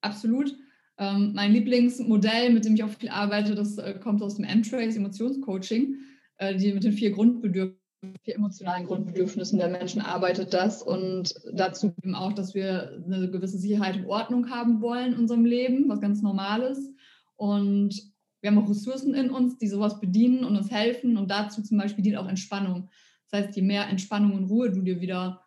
Absolut. 0.02 0.56
Ähm, 0.98 1.34
mein 1.34 1.52
Lieblingsmodell, 1.52 2.54
mit 2.54 2.66
dem 2.66 2.76
ich 2.76 2.84
auch 2.84 2.90
viel 2.90 3.10
arbeite, 3.10 3.54
das 3.54 3.78
äh, 3.78 4.00
kommt 4.00 4.24
aus 4.24 4.36
dem 4.36 4.46
M-Trace 4.46 4.96
Emotionscoaching, 4.96 5.98
äh, 6.38 6.56
die 6.56 6.74
mit 6.74 6.84
den 6.84 6.94
vier 6.94 7.12
Grundbedürfnissen 7.12 7.85
vier 8.24 8.36
emotionalen 8.36 8.86
Grundbedürfnissen 8.86 9.60
der 9.60 9.70
Menschen 9.70 10.02
arbeitet 10.02 10.54
das 10.54 10.82
und 10.82 11.36
dazu 11.54 11.94
eben 12.02 12.16
auch, 12.16 12.34
dass 12.34 12.54
wir 12.54 13.02
eine 13.06 13.30
gewisse 13.30 13.58
Sicherheit 13.58 13.98
und 13.98 14.06
Ordnung 14.06 14.50
haben 14.50 14.82
wollen 14.82 15.14
in 15.14 15.20
unserem 15.20 15.46
Leben, 15.46 15.90
was 15.90 16.02
ganz 16.02 16.22
normal 16.22 16.62
ist. 16.62 16.92
Und 17.36 18.14
wir 18.42 18.52
haben 18.52 18.58
auch 18.58 18.70
Ressourcen 18.70 19.14
in 19.14 19.30
uns, 19.30 19.58
die 19.58 19.68
sowas 19.68 20.00
bedienen 20.00 20.44
und 20.44 20.56
uns 20.56 20.72
helfen 20.72 21.18
und 21.18 21.30
dazu 21.32 21.62
zum 21.64 21.78
Beispiel 21.78 22.04
dient 22.04 22.18
auch 22.18 22.28
Entspannung. 22.28 22.90
Das 23.30 23.42
heißt, 23.42 23.56
je 23.56 23.64
mehr 23.64 23.88
Entspannung 23.88 24.34
und 24.34 24.46
Ruhe 24.46 24.72
du 24.72 24.82
dir 24.82 25.02
wieder 25.02 25.42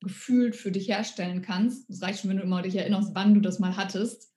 gefühlt 0.00 0.56
für 0.56 0.70
dich 0.70 0.88
herstellen 0.88 1.42
kannst, 1.42 1.88
das 1.88 2.02
reicht 2.02 2.20
schon, 2.20 2.30
wenn 2.30 2.36
du 2.38 2.42
immer 2.42 2.62
dich 2.62 2.76
erinnerst, 2.76 3.14
wann 3.14 3.34
du 3.34 3.40
das 3.40 3.58
mal 3.58 3.76
hattest, 3.76 4.32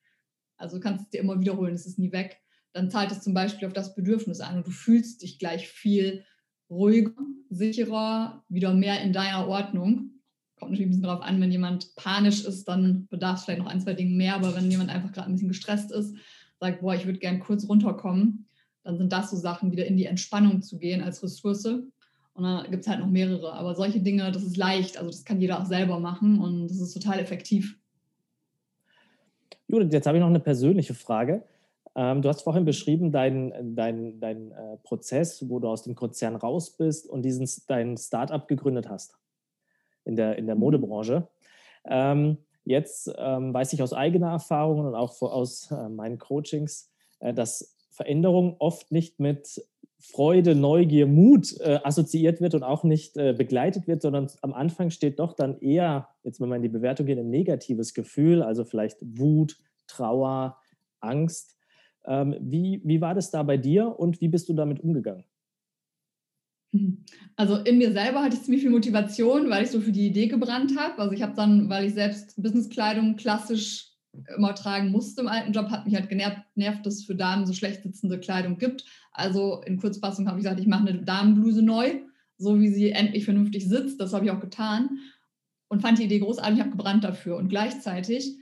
also 0.58 0.80
kannst 0.80 1.06
es 1.06 1.10
dir 1.10 1.20
immer 1.20 1.40
wiederholen, 1.40 1.74
es 1.74 1.86
ist 1.86 2.00
nie 2.00 2.12
weg, 2.12 2.40
dann 2.74 2.90
zahlt 2.90 3.12
es 3.12 3.22
zum 3.22 3.34
Beispiel 3.34 3.68
auf 3.68 3.74
das 3.74 3.96
Bedürfnis 3.96 4.40
an 4.40 4.58
und 4.58 4.68
du 4.68 4.72
fühlst 4.72 5.22
dich 5.24 5.40
gleich 5.40 5.68
viel 5.68 6.24
ruhiger, 6.70 7.14
sicherer, 7.50 8.44
wieder 8.50 8.74
mehr 8.74 9.02
in 9.02 9.14
deiner 9.14 9.48
Ordnung. 9.48 10.12
Kommt 10.60 10.72
natürlich 10.72 10.88
ein 10.88 10.90
bisschen 10.90 11.04
darauf 11.04 11.22
an, 11.22 11.40
wenn 11.40 11.52
jemand 11.52 11.96
panisch 11.96 12.44
ist, 12.44 12.68
dann 12.68 13.08
bedarf 13.10 13.40
es 13.40 13.46
vielleicht 13.46 13.60
noch 13.60 13.68
ein, 13.68 13.82
zwei 13.82 13.94
Dinge 13.94 14.16
mehr, 14.16 14.36
aber 14.36 14.56
wenn 14.56 14.72
jemand 14.72 14.90
einfach 14.90 15.12
gerade 15.12 15.30
ein 15.30 15.34
bisschen 15.34 15.50
gestresst 15.50 15.92
ist, 15.92 16.16
sagt, 16.60 16.82
boah, 16.82 16.96
ich 16.96 17.06
würde 17.06 17.20
gern 17.20 17.40
kurz 17.40 17.70
runterkommen, 17.70 18.48
dann 18.84 18.98
sind 18.98 19.14
das 19.14 19.30
so 19.30 19.38
Sachen, 19.38 19.72
wieder 19.72 19.86
in 19.86 19.98
die 19.98 20.06
Entspannung 20.06 20.62
zu 20.62 20.80
gehen 20.80 21.02
als 21.02 21.22
Ressource. 21.22 21.66
Und 21.66 22.44
dann 22.44 22.70
gibt 22.72 22.84
es 22.84 22.88
halt 22.88 23.00
noch 23.00 23.10
mehrere. 23.10 23.54
Aber 23.54 23.76
solche 23.76 24.00
Dinge, 24.00 24.32
das 24.32 24.44
ist 24.44 24.58
leicht. 24.58 24.98
Also 24.98 25.10
das 25.10 25.26
kann 25.26 25.42
jeder 25.42 25.60
auch 25.60 25.66
selber 25.66 26.00
machen 26.00 26.40
und 26.40 26.68
das 26.68 26.80
ist 26.80 26.94
total 26.94 27.20
effektiv. 27.20 27.78
Judith, 29.68 29.92
jetzt 29.92 30.08
habe 30.08 30.18
ich 30.18 30.22
noch 30.22 30.30
eine 30.30 30.40
persönliche 30.40 30.94
Frage. 30.94 31.44
Ähm, 31.98 32.22
du 32.22 32.30
hast 32.30 32.44
vorhin 32.44 32.64
beschrieben, 32.64 33.12
deinen 33.12 33.76
dein, 33.76 34.20
dein, 34.20 34.52
äh, 34.52 34.78
Prozess, 34.84 35.50
wo 35.50 35.60
du 35.60 35.68
aus 35.68 35.82
dem 35.82 35.96
Konzern 35.96 36.36
raus 36.36 36.78
bist 36.78 37.08
und 37.08 37.24
diesen, 37.24 37.50
dein 37.68 37.98
Startup 37.98 38.48
gegründet 38.48 38.88
hast 38.88 39.18
in 40.06 40.16
der, 40.16 40.38
in 40.38 40.46
der 40.46 40.56
mhm. 40.56 40.62
Modebranche. 40.62 41.28
Ähm, 41.86 42.38
jetzt 42.66 43.12
ähm, 43.18 43.52
weiß 43.52 43.74
ich 43.74 43.82
aus 43.82 43.94
eigener 43.94 44.30
Erfahrung 44.30 44.86
und 44.86 44.94
auch 44.94 45.20
aus 45.24 45.72
äh, 45.72 45.90
meinen 45.90 46.20
Coachings, 46.20 46.92
äh, 47.20 47.34
dass 47.34 47.76
Veränderung 47.90 48.58
oft 48.60 48.92
nicht 48.92 49.20
mit 49.20 49.60
Freude, 50.00 50.54
Neugier, 50.54 51.08
Mut 51.08 51.60
äh, 51.62 51.80
assoziiert 51.84 52.42
wird 52.42 52.54
und 52.54 52.62
auch 52.62 52.84
nicht 52.84 53.18
äh, 53.18 53.34
begleitet 53.34 53.88
wird, 53.88 54.04
sondern 54.04 54.30
am 54.44 54.54
Anfang 54.54 54.92
steht 54.92 55.18
doch 55.18 55.34
dann 55.34 55.60
eher, 55.60 56.10
jetzt 56.24 56.40
wenn 56.40 56.50
man 56.50 56.58
in 56.58 56.64
die 56.64 56.78
Bewertung 56.78 57.08
geht, 57.08 57.18
ein 57.18 57.32
negatives 57.32 57.96
Gefühl, 57.96 58.44
also 58.44 58.64
vielleicht 58.64 59.00
Wut, 59.02 59.58
Trauer, 59.88 60.58
Angst. 61.00 61.57
Ähm, 62.08 62.36
wie, 62.40 62.82
wie 62.84 63.02
war 63.02 63.14
das 63.14 63.32
da 63.32 63.44
bei 63.44 63.58
dir 63.58 64.00
und 64.00 64.22
wie 64.22 64.30
bist 64.30 64.50
du 64.50 64.54
damit 64.54 64.80
umgegangen? 64.80 65.26
Also 67.40 67.58
in 67.58 67.78
mir 67.78 67.92
selber 67.92 68.24
hatte 68.24 68.36
ich 68.36 68.42
ziemlich 68.42 68.64
viel 68.64 68.72
Motivation, 68.72 69.48
weil 69.50 69.64
ich 69.64 69.70
so 69.70 69.80
für 69.80 69.92
die 69.92 70.08
Idee 70.08 70.28
gebrannt 70.28 70.76
habe. 70.76 70.98
Also 70.98 71.14
ich 71.14 71.22
habe 71.22 71.36
dann, 71.36 71.70
weil 71.70 71.86
ich 71.86 71.94
selbst 71.94 72.42
Businesskleidung 72.42 73.16
klassisch 73.16 73.92
immer 74.36 74.56
tragen 74.56 74.90
musste 74.90 75.22
im 75.22 75.28
alten 75.28 75.52
Job, 75.54 75.70
hat 75.70 75.86
mich 75.86 75.94
halt 75.94 76.10
genervt, 76.10 76.42
nervt, 76.56 76.84
dass 76.84 76.96
es 76.96 77.06
für 77.06 77.14
Damen 77.14 77.46
so 77.46 77.54
schlecht 77.54 77.84
sitzende 77.84 78.20
Kleidung 78.20 78.58
gibt. 78.58 78.86
Also 79.12 79.62
in 79.66 79.78
Kurzfassung 79.78 80.28
habe 80.28 80.40
ich 80.40 80.44
gesagt, 80.44 80.60
ich 80.60 80.68
mache 80.68 80.88
eine 80.88 81.04
Damenbluse 81.04 81.62
neu, 81.62 82.00
so 82.38 82.60
wie 82.60 82.70
sie 82.70 82.92
endlich 82.92 83.26
vernünftig 83.26 83.68
sitzt. 83.68 84.02
Das 84.02 84.14
habe 84.14 84.26
ich 84.26 84.32
auch 84.32 84.40
getan 84.40 84.98
und 85.68 85.82
fand 85.82 86.00
die 86.00 86.06
Idee 86.06 86.20
großartig, 86.20 86.56
ich 86.56 86.62
habe 86.62 86.72
gebrannt 86.72 87.04
dafür. 87.04 87.38
Und 87.38 87.50
gleichzeitig 87.50 88.38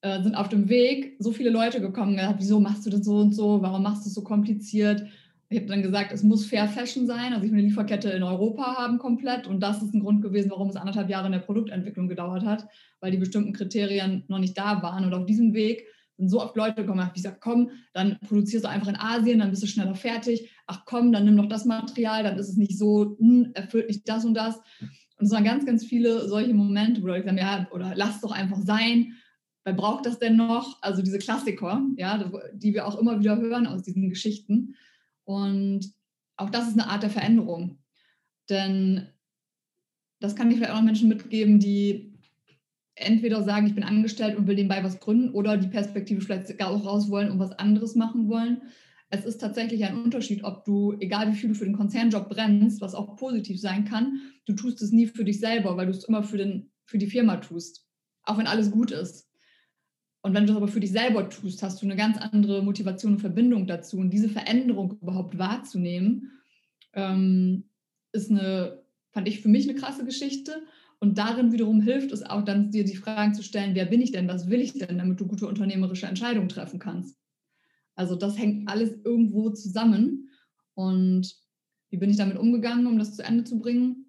äh, 0.00 0.22
sind 0.22 0.34
auf 0.34 0.48
dem 0.48 0.68
Weg 0.68 1.16
so 1.18 1.32
viele 1.32 1.50
Leute 1.50 1.80
gekommen 1.80 2.10
und 2.10 2.16
gesagt, 2.16 2.38
wieso 2.38 2.60
machst 2.60 2.86
du 2.86 2.90
das 2.90 3.04
so 3.04 3.16
und 3.16 3.34
so, 3.34 3.62
warum 3.62 3.82
machst 3.82 4.04
du 4.04 4.08
es 4.08 4.14
so 4.14 4.22
kompliziert? 4.22 5.04
Ich 5.50 5.58
habe 5.58 5.68
dann 5.68 5.82
gesagt, 5.82 6.12
es 6.12 6.22
muss 6.22 6.44
Fair 6.44 6.68
Fashion 6.68 7.06
sein. 7.06 7.32
Also 7.32 7.46
ich 7.46 7.50
will 7.50 7.58
eine 7.58 7.68
Lieferkette 7.68 8.10
in 8.10 8.22
Europa 8.22 8.76
haben 8.76 8.98
komplett. 8.98 9.46
Und 9.46 9.60
das 9.60 9.82
ist 9.82 9.94
ein 9.94 10.00
Grund 10.00 10.20
gewesen, 10.20 10.50
warum 10.50 10.68
es 10.68 10.76
anderthalb 10.76 11.08
Jahre 11.08 11.26
in 11.26 11.32
der 11.32 11.38
Produktentwicklung 11.38 12.06
gedauert 12.06 12.44
hat, 12.44 12.68
weil 13.00 13.12
die 13.12 13.16
bestimmten 13.16 13.54
Kriterien 13.54 14.24
noch 14.28 14.38
nicht 14.38 14.58
da 14.58 14.82
waren. 14.82 15.04
Und 15.04 15.14
auf 15.14 15.24
diesem 15.24 15.54
Weg 15.54 15.86
sind 16.18 16.28
so 16.28 16.42
oft 16.42 16.54
Leute 16.56 16.82
gekommen, 16.82 17.06
ich 17.06 17.14
gesagt, 17.14 17.40
komm, 17.40 17.70
dann 17.94 18.18
produzierst 18.28 18.66
du 18.66 18.68
einfach 18.68 18.88
in 18.88 18.96
Asien, 18.96 19.38
dann 19.38 19.50
bist 19.50 19.62
du 19.62 19.66
schneller 19.66 19.94
fertig. 19.94 20.50
Ach 20.66 20.82
komm, 20.84 21.12
dann 21.12 21.24
nimm 21.24 21.36
noch 21.36 21.48
das 21.48 21.64
Material, 21.64 22.24
dann 22.24 22.36
ist 22.38 22.50
es 22.50 22.56
nicht 22.56 22.76
so, 22.76 23.16
hm, 23.18 23.52
erfüllt 23.54 23.88
nicht 23.88 24.06
das 24.08 24.24
und 24.24 24.34
das. 24.34 24.56
Und 25.18 25.26
es 25.26 25.32
waren 25.32 25.44
ganz, 25.44 25.64
ganz 25.64 25.84
viele 25.84 26.28
solche 26.28 26.52
Momente, 26.52 27.02
wo 27.02 27.06
Leute 27.06 27.22
gesagt 27.22 27.40
haben, 27.40 27.62
ja, 27.62 27.68
oder 27.72 27.92
lass 27.94 28.20
doch 28.20 28.32
einfach 28.32 28.58
sein. 28.58 29.14
Wer 29.68 29.74
braucht 29.74 30.06
das 30.06 30.18
denn 30.18 30.36
noch? 30.36 30.78
Also 30.80 31.02
diese 31.02 31.18
Klassiker, 31.18 31.84
ja, 31.98 32.32
die 32.54 32.72
wir 32.72 32.86
auch 32.86 32.98
immer 32.98 33.20
wieder 33.20 33.36
hören 33.36 33.66
aus 33.66 33.82
diesen 33.82 34.08
Geschichten. 34.08 34.76
Und 35.24 35.92
auch 36.38 36.48
das 36.48 36.68
ist 36.68 36.72
eine 36.72 36.88
Art 36.88 37.02
der 37.02 37.10
Veränderung. 37.10 37.76
Denn 38.48 39.08
das 40.20 40.34
kann 40.34 40.50
ich 40.50 40.56
vielleicht 40.56 40.72
auch 40.72 40.76
noch 40.76 40.84
Menschen 40.84 41.10
mitgeben, 41.10 41.60
die 41.60 42.14
entweder 42.94 43.42
sagen, 43.42 43.66
ich 43.66 43.74
bin 43.74 43.84
angestellt 43.84 44.38
und 44.38 44.46
will 44.46 44.54
nebenbei 44.54 44.82
was 44.82 45.00
gründen 45.00 45.34
oder 45.34 45.58
die 45.58 45.68
Perspektive 45.68 46.22
vielleicht 46.22 46.62
auch 46.62 46.86
raus 46.86 47.10
wollen 47.10 47.30
und 47.30 47.38
was 47.38 47.52
anderes 47.52 47.94
machen 47.94 48.30
wollen. 48.30 48.62
Es 49.10 49.26
ist 49.26 49.36
tatsächlich 49.36 49.84
ein 49.84 50.02
Unterschied, 50.02 50.44
ob 50.44 50.64
du, 50.64 50.96
egal 50.98 51.30
wie 51.30 51.36
viel 51.36 51.50
du 51.50 51.54
für 51.54 51.66
den 51.66 51.76
Konzernjob 51.76 52.30
brennst, 52.30 52.80
was 52.80 52.94
auch 52.94 53.16
positiv 53.16 53.60
sein 53.60 53.84
kann, 53.84 54.18
du 54.46 54.54
tust 54.54 54.80
es 54.80 54.92
nie 54.92 55.08
für 55.08 55.24
dich 55.24 55.40
selber, 55.40 55.76
weil 55.76 55.84
du 55.84 55.92
es 55.92 56.04
immer 56.04 56.22
für, 56.22 56.38
den, 56.38 56.70
für 56.86 56.96
die 56.96 57.10
Firma 57.10 57.36
tust. 57.36 57.86
Auch 58.22 58.38
wenn 58.38 58.46
alles 58.46 58.70
gut 58.70 58.92
ist. 58.92 59.27
Und 60.22 60.34
wenn 60.34 60.44
du 60.44 60.48
das 60.48 60.56
aber 60.56 60.68
für 60.68 60.80
dich 60.80 60.92
selber 60.92 61.28
tust, 61.28 61.62
hast 61.62 61.80
du 61.80 61.86
eine 61.86 61.96
ganz 61.96 62.18
andere 62.18 62.62
Motivation 62.62 63.14
und 63.14 63.20
Verbindung 63.20 63.66
dazu. 63.66 63.98
Und 63.98 64.10
diese 64.10 64.28
Veränderung 64.28 64.98
überhaupt 65.00 65.38
wahrzunehmen, 65.38 66.32
ähm, 66.94 67.64
ist 68.12 68.30
eine, 68.30 68.82
fand 69.10 69.28
ich 69.28 69.40
für 69.40 69.48
mich 69.48 69.68
eine 69.68 69.78
krasse 69.78 70.04
Geschichte. 70.04 70.62
Und 71.00 71.18
darin 71.18 71.52
wiederum 71.52 71.80
hilft 71.80 72.10
es 72.10 72.24
auch 72.24 72.44
dann, 72.44 72.72
dir 72.72 72.84
die 72.84 72.96
Fragen 72.96 73.34
zu 73.34 73.42
stellen, 73.42 73.76
wer 73.76 73.86
bin 73.86 74.02
ich 74.02 74.10
denn, 74.10 74.26
was 74.26 74.50
will 74.50 74.60
ich 74.60 74.72
denn, 74.72 74.98
damit 74.98 75.20
du 75.20 75.26
gute 75.26 75.46
unternehmerische 75.46 76.06
Entscheidungen 76.06 76.48
treffen 76.48 76.80
kannst. 76.80 77.16
Also 77.94 78.16
das 78.16 78.36
hängt 78.36 78.68
alles 78.68 78.92
irgendwo 79.04 79.50
zusammen. 79.50 80.30
Und 80.74 81.36
wie 81.90 81.96
bin 81.96 82.10
ich 82.10 82.16
damit 82.16 82.36
umgegangen, 82.36 82.86
um 82.86 82.98
das 82.98 83.14
zu 83.14 83.22
Ende 83.22 83.44
zu 83.44 83.58
bringen? 83.60 84.07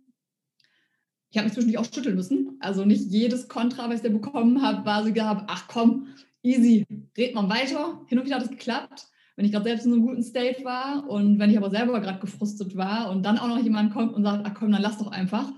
Ich 1.30 1.38
habe 1.38 1.46
mich 1.46 1.54
zwischendurch 1.54 1.78
auch 1.78 1.94
schütteln 1.94 2.16
müssen. 2.16 2.58
Also 2.60 2.86
nicht 2.86 3.12
jedes 3.12 3.48
Kontra, 3.48 3.88
was 3.88 3.98
ich 3.98 4.02
da 4.02 4.10
bekommen 4.10 4.62
habe, 4.62 4.86
war 4.86 5.04
so 5.04 5.14
gehabt, 5.14 5.44
ach 5.48 5.68
komm, 5.68 6.08
easy, 6.42 6.86
red 7.18 7.36
mal 7.36 7.50
weiter. 7.50 8.02
Hin 8.08 8.18
und 8.18 8.26
wieder 8.26 8.38
hat 8.38 8.44
es 8.44 8.50
geklappt, 8.50 9.08
wenn 9.36 9.46
ich 9.46 9.52
gerade 9.52 9.66
selbst 9.66 9.86
in 9.86 9.92
so 9.92 9.98
einem 9.98 10.08
guten 10.08 10.24
State 10.24 10.64
war 10.64 11.08
und 11.08 11.38
wenn 11.40 11.52
ich 11.52 11.58
aber 11.58 11.70
selber 11.70 12.00
gerade 12.02 12.20
gefrustet 12.20 12.76
war 12.76 13.12
und 13.12 13.24
dann 13.24 13.38
auch 13.38 13.48
noch 13.48 13.62
jemand 13.62 13.94
kommt 13.94 14.14
und 14.14 14.24
sagt, 14.24 14.46
ach 14.46 14.54
komm, 14.56 14.72
dann 14.72 14.82
lass 14.82 14.98
doch 14.98 15.12
einfach. 15.12 15.52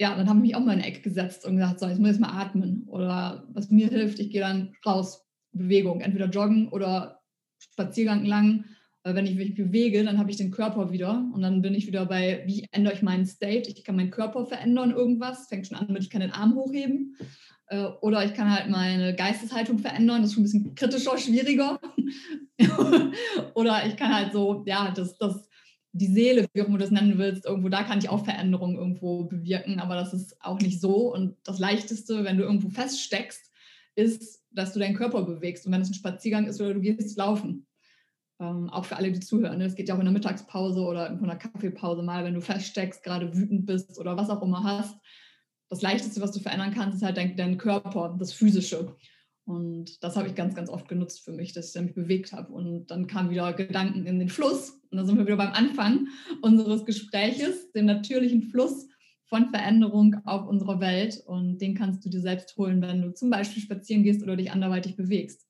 Ja, 0.00 0.16
dann 0.16 0.28
habe 0.28 0.38
ich 0.38 0.42
mich 0.42 0.54
auch 0.54 0.60
mal 0.60 0.74
in 0.74 0.80
eine 0.80 0.86
Ecke 0.86 1.02
gesetzt 1.02 1.44
und 1.44 1.56
gesagt, 1.56 1.80
so, 1.80 1.86
jetzt 1.86 1.98
muss 1.98 2.14
ich 2.14 2.20
mal 2.20 2.40
atmen. 2.40 2.84
Oder 2.86 3.48
was 3.52 3.70
mir 3.70 3.88
hilft, 3.88 4.18
ich 4.18 4.30
gehe 4.30 4.40
dann 4.40 4.74
raus, 4.84 5.24
Bewegung, 5.52 6.00
entweder 6.00 6.28
joggen 6.28 6.68
oder 6.68 7.20
Spaziergang 7.58 8.24
lang 8.24 8.64
weil 9.02 9.14
wenn 9.14 9.26
ich 9.26 9.36
mich 9.36 9.54
bewege, 9.54 10.04
dann 10.04 10.18
habe 10.18 10.30
ich 10.30 10.36
den 10.36 10.50
Körper 10.50 10.90
wieder 10.90 11.30
und 11.32 11.40
dann 11.40 11.62
bin 11.62 11.74
ich 11.74 11.86
wieder 11.86 12.06
bei, 12.06 12.42
wie 12.46 12.66
ändere 12.72 12.94
ich 12.94 13.02
meinen 13.02 13.26
State? 13.26 13.70
Ich 13.70 13.84
kann 13.84 13.96
meinen 13.96 14.10
Körper 14.10 14.44
verändern, 14.44 14.90
irgendwas. 14.90 15.48
Fängt 15.48 15.66
schon 15.66 15.78
an 15.78 15.92
mit, 15.92 16.02
ich 16.02 16.10
kann 16.10 16.20
den 16.20 16.32
Arm 16.32 16.54
hochheben. 16.54 17.16
Äh, 17.68 17.84
oder 18.00 18.24
ich 18.24 18.34
kann 18.34 18.50
halt 18.50 18.70
meine 18.70 19.14
Geisteshaltung 19.14 19.78
verändern, 19.78 20.22
das 20.22 20.30
ist 20.30 20.34
schon 20.34 20.42
ein 20.42 20.44
bisschen 20.44 20.74
kritischer, 20.74 21.18
schwieriger. 21.18 21.78
Oder 23.54 23.86
ich 23.86 23.96
kann 23.96 24.14
halt 24.14 24.32
so, 24.32 24.64
ja, 24.66 24.90
das, 24.90 25.18
das, 25.18 25.48
die 25.92 26.06
Seele, 26.06 26.46
wie 26.52 26.62
auch 26.62 26.66
immer 26.66 26.78
du 26.78 26.84
das 26.84 26.90
nennen 26.90 27.18
willst, 27.18 27.44
irgendwo, 27.44 27.68
da 27.68 27.82
kann 27.82 27.98
ich 27.98 28.08
auch 28.08 28.24
Veränderungen 28.24 28.76
irgendwo 28.76 29.24
bewirken, 29.24 29.80
aber 29.80 29.96
das 29.96 30.14
ist 30.14 30.36
auch 30.40 30.58
nicht 30.60 30.80
so. 30.80 31.12
Und 31.12 31.36
das 31.44 31.58
Leichteste, 31.58 32.24
wenn 32.24 32.38
du 32.38 32.44
irgendwo 32.44 32.70
feststeckst, 32.70 33.52
ist, 33.94 34.44
dass 34.50 34.72
du 34.72 34.78
deinen 34.78 34.96
Körper 34.96 35.22
bewegst. 35.22 35.66
Und 35.66 35.72
wenn 35.72 35.82
es 35.82 35.90
ein 35.90 35.94
Spaziergang 35.94 36.46
ist 36.46 36.60
oder 36.60 36.74
du 36.74 36.80
gehst 36.80 37.18
laufen. 37.18 37.66
Ähm, 38.40 38.70
auch 38.70 38.84
für 38.84 38.96
alle, 38.96 39.10
die 39.10 39.20
zuhören. 39.20 39.60
Es 39.60 39.72
ne? 39.72 39.76
geht 39.76 39.88
ja 39.88 39.94
auch 39.94 39.98
in 39.98 40.04
der 40.04 40.12
Mittagspause 40.12 40.80
oder 40.80 41.08
in 41.08 41.18
einer 41.18 41.36
Kaffeepause 41.36 42.02
mal, 42.02 42.24
wenn 42.24 42.34
du 42.34 42.40
feststeckst, 42.40 43.02
gerade 43.02 43.34
wütend 43.34 43.66
bist 43.66 43.98
oder 43.98 44.16
was 44.16 44.30
auch 44.30 44.42
immer 44.42 44.62
hast. 44.62 44.96
Das 45.68 45.82
Leichteste, 45.82 46.20
was 46.20 46.32
du 46.32 46.40
verändern 46.40 46.72
kannst, 46.72 46.98
ist 46.98 47.02
halt 47.02 47.16
dein, 47.16 47.36
dein 47.36 47.58
Körper, 47.58 48.16
das 48.18 48.32
Physische. 48.32 48.94
Und 49.48 50.04
das 50.04 50.16
habe 50.16 50.28
ich 50.28 50.34
ganz, 50.34 50.54
ganz 50.54 50.68
oft 50.68 50.88
genutzt 50.88 51.24
für 51.24 51.32
mich, 51.32 51.54
dass 51.54 51.74
ich 51.74 51.82
mich 51.82 51.94
bewegt 51.94 52.32
habe. 52.32 52.52
Und 52.52 52.86
dann 52.90 53.06
kamen 53.06 53.30
wieder 53.30 53.52
Gedanken 53.54 54.06
in 54.06 54.18
den 54.18 54.28
Fluss. 54.28 54.78
Und 54.90 54.98
dann 54.98 55.06
sind 55.06 55.16
wir 55.16 55.26
wieder 55.26 55.38
beim 55.38 55.52
Anfang 55.52 56.08
unseres 56.42 56.84
Gespräches, 56.84 57.72
dem 57.72 57.86
natürlichen 57.86 58.42
Fluss 58.42 58.88
von 59.24 59.48
Veränderung 59.48 60.16
auf 60.26 60.46
unserer 60.46 60.80
Welt. 60.80 61.22
Und 61.26 61.58
den 61.58 61.74
kannst 61.74 62.04
du 62.04 62.10
dir 62.10 62.20
selbst 62.20 62.56
holen, 62.58 62.82
wenn 62.82 63.00
du 63.00 63.14
zum 63.14 63.30
Beispiel 63.30 63.62
spazieren 63.62 64.02
gehst 64.02 64.22
oder 64.22 64.36
dich 64.36 64.52
anderweitig 64.52 64.96
bewegst. 64.96 65.47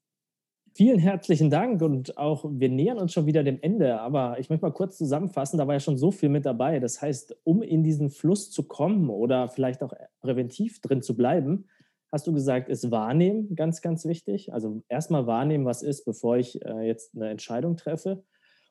Vielen 0.79 1.01
herzlichen 1.01 1.51
Dank 1.51 1.83
und 1.83 2.17
auch 2.19 2.45
wir 2.49 2.69
nähern 2.69 2.99
uns 2.99 3.13
schon 3.13 3.27
wieder 3.27 3.43
dem 3.43 3.59
Ende, 3.61 4.01
aber 4.01 4.39
ich 4.39 4.49
möchte 4.49 4.65
mal 4.65 4.71
kurz 4.71 4.97
zusammenfassen, 4.97 5.59
da 5.59 5.67
war 5.67 5.75
ja 5.75 5.81
schon 5.81 5.99
so 5.99 6.13
viel 6.13 6.29
mit 6.29 6.47
dabei. 6.47 6.79
Das 6.79 7.03
heißt, 7.03 7.37
um 7.43 7.63
in 7.63 7.83
diesen 7.83 8.11
Fluss 8.11 8.53
zu 8.53 8.63
kommen 8.63 9.11
oder 9.11 9.49
vielleicht 9.49 9.83
auch 9.83 9.93
präventiv 10.21 10.81
drin 10.81 11.03
zu 11.03 11.17
bleiben, 11.17 11.67
hast 12.13 12.29
du 12.29 12.33
gesagt, 12.33 12.69
ist 12.69 12.93
wahrnehmen 12.93 13.57
ganz, 13.57 13.83
ganz 13.83 14.05
wichtig. 14.05 14.53
Also 14.53 14.85
erstmal 14.89 15.27
wahrnehmen, 15.27 15.65
was 15.65 15.83
ist, 15.83 16.05
bevor 16.05 16.37
ich 16.37 16.65
äh, 16.65 16.87
jetzt 16.87 17.17
eine 17.17 17.29
Entscheidung 17.29 17.77
treffe. 17.77 18.23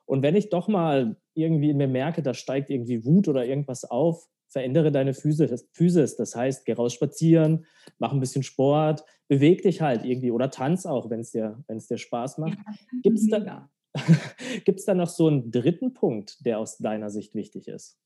Und 0.06 0.22
wenn 0.22 0.34
ich 0.34 0.48
doch 0.48 0.66
mal 0.66 1.16
irgendwie 1.34 1.68
in 1.68 1.76
mir 1.76 1.88
merke, 1.88 2.22
da 2.22 2.32
steigt 2.32 2.70
irgendwie 2.70 3.04
Wut 3.04 3.28
oder 3.28 3.44
irgendwas 3.44 3.84
auf, 3.84 4.30
verändere 4.48 4.90
deine 4.90 5.14
Physis. 5.14 6.16
Das 6.16 6.34
heißt, 6.34 6.64
geh 6.64 6.72
raus 6.72 6.94
spazieren, 6.94 7.66
mach 7.98 8.12
ein 8.12 8.20
bisschen 8.20 8.42
Sport, 8.42 9.04
beweg 9.28 9.62
dich 9.62 9.80
halt 9.80 10.04
irgendwie 10.04 10.30
oder 10.30 10.50
tanz 10.50 10.86
auch, 10.86 11.10
wenn 11.10 11.20
es 11.20 11.30
dir, 11.30 11.62
dir 11.68 11.98
Spaß 11.98 12.38
macht. 12.38 12.58
Ja, 12.58 13.00
Gibt 13.02 13.18
es 13.18 13.28
da, 13.28 13.70
da 14.86 14.94
noch 14.94 15.08
so 15.08 15.28
einen 15.28 15.50
dritten 15.50 15.92
Punkt, 15.92 16.44
der 16.44 16.58
aus 16.58 16.78
deiner 16.78 17.10
Sicht 17.10 17.34
wichtig 17.34 17.68
ist? 17.68 17.98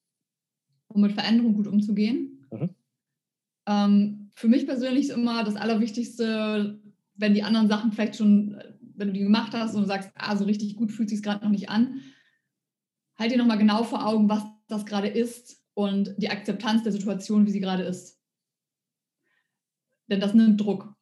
Um 0.89 1.03
mit 1.03 1.13
Veränderung 1.13 1.55
gut 1.55 1.69
umzugehen? 1.69 2.47
Mhm. 2.51 2.75
Ähm, 3.67 4.31
für 4.35 4.49
mich 4.49 4.67
persönlich 4.67 5.09
ist 5.09 5.17
immer 5.17 5.45
das 5.45 5.57
Allerwichtigste, 5.57 6.81
wenn 7.15 7.35
die 7.35 7.45
anderen 7.45 7.69
Sachen 7.69 7.93
vielleicht 7.93 8.17
schon, 8.17 8.61
wenn 8.97 9.09
du 9.09 9.15
die 9.15 9.21
gemacht 9.21 9.53
hast 9.55 9.75
und 9.75 9.83
du 9.83 9.87
sagst, 9.87 10.11
ah, 10.17 10.37
so 10.37 10.45
richtig 10.45 10.75
gut 10.75 10.91
fühlt 10.91 11.09
sich 11.09 11.23
gerade 11.23 11.45
noch 11.45 11.53
nicht 11.53 11.69
an, 11.69 12.01
halt 13.17 13.31
dir 13.31 13.39
nochmal 13.39 13.59
genau 13.59 13.85
vor 13.85 14.05
Augen, 14.05 14.29
was 14.29 14.43
das 14.67 14.85
gerade 14.85 15.09
ist 15.09 15.62
und 15.75 16.14
die 16.19 16.31
Akzeptanz 16.31 16.83
der 16.83 16.93
Situation, 16.93 17.47
wie 17.47 17.50
sie 17.50 17.61
gerade 17.61 17.83
ist. 17.83 18.21
Denn 20.09 20.21
das 20.21 20.35
nimmt 20.35 20.61
Druck. 20.61 20.95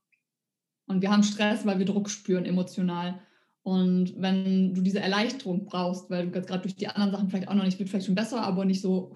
Und 0.86 1.02
wir 1.02 1.10
haben 1.10 1.22
Stress, 1.22 1.66
weil 1.66 1.78
wir 1.78 1.86
Druck 1.86 2.10
spüren 2.10 2.44
emotional. 2.44 3.20
Und 3.62 4.14
wenn 4.20 4.74
du 4.74 4.80
diese 4.80 5.00
Erleichterung 5.00 5.66
brauchst, 5.66 6.10
weil 6.10 6.30
du 6.30 6.40
gerade 6.40 6.62
durch 6.62 6.76
die 6.76 6.88
anderen 6.88 7.12
Sachen 7.12 7.28
vielleicht 7.28 7.48
auch 7.48 7.54
noch 7.54 7.64
nicht, 7.64 7.78
wird 7.78 7.88
vielleicht 7.88 8.06
schon 8.06 8.14
besser, 8.14 8.42
aber 8.42 8.64
nicht 8.64 8.80
so, 8.80 9.14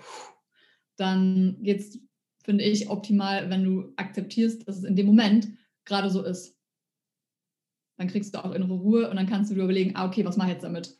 dann 0.96 1.58
geht 1.62 1.80
es, 1.80 1.98
finde 2.44 2.64
ich, 2.64 2.90
optimal, 2.90 3.50
wenn 3.50 3.64
du 3.64 3.92
akzeptierst, 3.96 4.68
dass 4.68 4.78
es 4.78 4.84
in 4.84 4.96
dem 4.96 5.06
Moment 5.06 5.48
gerade 5.84 6.10
so 6.10 6.22
ist. 6.22 6.58
Dann 7.96 8.08
kriegst 8.08 8.34
du 8.34 8.44
auch 8.44 8.52
innere 8.52 8.74
Ruhe 8.74 9.08
und 9.08 9.16
dann 9.16 9.26
kannst 9.26 9.50
du 9.50 9.54
dir 9.54 9.62
überlegen, 9.62 9.96
ah, 9.96 10.06
okay, 10.06 10.24
was 10.24 10.36
mache 10.36 10.48
ich 10.48 10.54
jetzt 10.54 10.64
damit? 10.64 10.98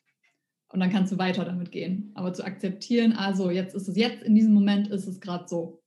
Und 0.69 0.81
dann 0.81 0.91
kannst 0.91 1.13
du 1.13 1.19
weiter 1.19 1.45
damit 1.45 1.71
gehen. 1.71 2.11
Aber 2.15 2.33
zu 2.33 2.45
akzeptieren, 2.45 3.13
also 3.13 3.51
jetzt 3.51 3.75
ist 3.75 3.89
es 3.89 3.97
jetzt, 3.97 4.23
in 4.23 4.35
diesem 4.35 4.53
Moment 4.53 4.89
ist 4.89 5.07
es 5.07 5.21
gerade 5.21 5.47
so. 5.47 5.81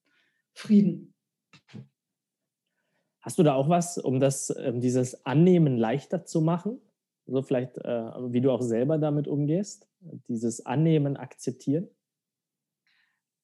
Frieden. 0.58 1.14
Hast 3.22 3.38
du 3.38 3.44
da 3.44 3.54
auch 3.54 3.70
was, 3.70 4.00
um 4.00 4.20
das, 4.20 4.56
ähm, 4.58 4.82
dieses 4.82 5.24
Annehmen 5.26 5.78
leichter 5.78 6.26
zu 6.26 6.42
machen? 6.42 6.82
So 7.28 7.44
vielleicht, 7.44 7.78
äh, 7.78 8.32
wie 8.32 8.42
du 8.42 8.52
auch 8.52 8.62
selber 8.62 8.98
damit 8.98 9.28
umgehst? 9.28 9.88
Dieses 10.28 10.66
Annehmen, 10.66 11.16
Akzeptieren? 11.16 11.90